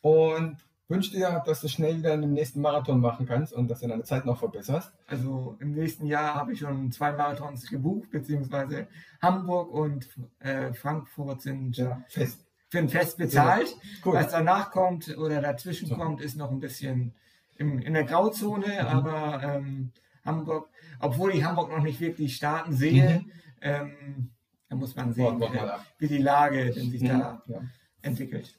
Und 0.00 0.58
wünsche 0.86 1.10
dir, 1.10 1.42
dass 1.44 1.60
du 1.60 1.66
schnell 1.66 1.96
wieder 1.96 2.16
den 2.16 2.32
nächsten 2.32 2.60
Marathon 2.60 3.00
machen 3.00 3.26
kannst 3.26 3.52
und 3.52 3.66
dass 3.68 3.80
du 3.80 3.88
deine 3.88 4.04
Zeit 4.04 4.26
noch 4.26 4.38
verbesserst. 4.38 4.92
Also 5.08 5.56
im 5.58 5.72
nächsten 5.72 6.06
Jahr 6.06 6.36
habe 6.36 6.52
ich 6.52 6.60
schon 6.60 6.92
zwei 6.92 7.10
Marathons 7.10 7.68
gebucht, 7.68 8.12
beziehungsweise 8.12 8.86
Hamburg 9.20 9.72
und 9.72 10.08
äh, 10.38 10.72
Frankfurt 10.72 11.42
sind 11.42 11.76
ja, 11.78 12.04
fest. 12.08 12.46
Für 12.70 12.78
ein 12.78 12.88
Fest 12.88 13.18
bezahlt. 13.18 13.76
Cool. 14.04 14.14
Was 14.14 14.30
danach 14.30 14.70
kommt 14.70 15.16
oder 15.18 15.42
dazwischen 15.42 15.88
so. 15.88 15.96
kommt, 15.96 16.20
ist 16.20 16.36
noch 16.36 16.50
ein 16.50 16.60
bisschen 16.60 17.14
im, 17.56 17.80
in 17.80 17.92
der 17.92 18.04
Grauzone, 18.04 18.66
mhm. 18.66 18.86
aber 18.86 19.42
ähm, 19.42 19.92
Hamburg, 20.24 20.70
obwohl 21.00 21.34
ich 21.34 21.44
Hamburg 21.44 21.70
noch 21.70 21.82
nicht 21.82 22.00
wirklich 22.00 22.36
starten 22.36 22.72
sehe, 22.72 23.20
mhm. 23.20 23.32
ähm, 23.60 24.30
da 24.68 24.76
muss 24.76 24.94
man 24.94 25.12
sehen, 25.12 25.40
wie, 25.40 25.58
wie, 25.98 26.08
die 26.08 26.22
Lage 26.22 26.70
denn 26.70 26.90
sich 26.90 27.02
mhm. 27.02 27.08
da 27.08 27.42
ja. 27.46 27.60
entwickelt. 28.02 28.54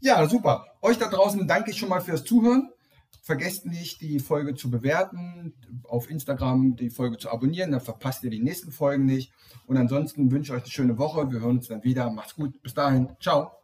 Ja, 0.00 0.28
super. 0.28 0.66
Euch 0.82 0.98
da 0.98 1.08
draußen 1.08 1.46
danke 1.46 1.70
ich 1.70 1.78
schon 1.78 1.88
mal 1.88 2.00
fürs 2.00 2.24
Zuhören. 2.24 2.70
Vergesst 3.26 3.64
nicht, 3.64 4.02
die 4.02 4.18
Folge 4.18 4.54
zu 4.54 4.70
bewerten, 4.70 5.54
auf 5.84 6.10
Instagram 6.10 6.76
die 6.76 6.90
Folge 6.90 7.16
zu 7.16 7.30
abonnieren, 7.30 7.70
dann 7.70 7.80
verpasst 7.80 8.22
ihr 8.22 8.28
die 8.28 8.42
nächsten 8.42 8.70
Folgen 8.70 9.06
nicht. 9.06 9.32
Und 9.66 9.78
ansonsten 9.78 10.30
wünsche 10.30 10.52
ich 10.52 10.58
euch 10.58 10.64
eine 10.64 10.70
schöne 10.70 10.98
Woche. 10.98 11.32
Wir 11.32 11.40
hören 11.40 11.56
uns 11.56 11.68
dann 11.68 11.82
wieder. 11.84 12.10
Macht's 12.10 12.34
gut. 12.34 12.60
Bis 12.62 12.74
dahin. 12.74 13.16
Ciao. 13.20 13.63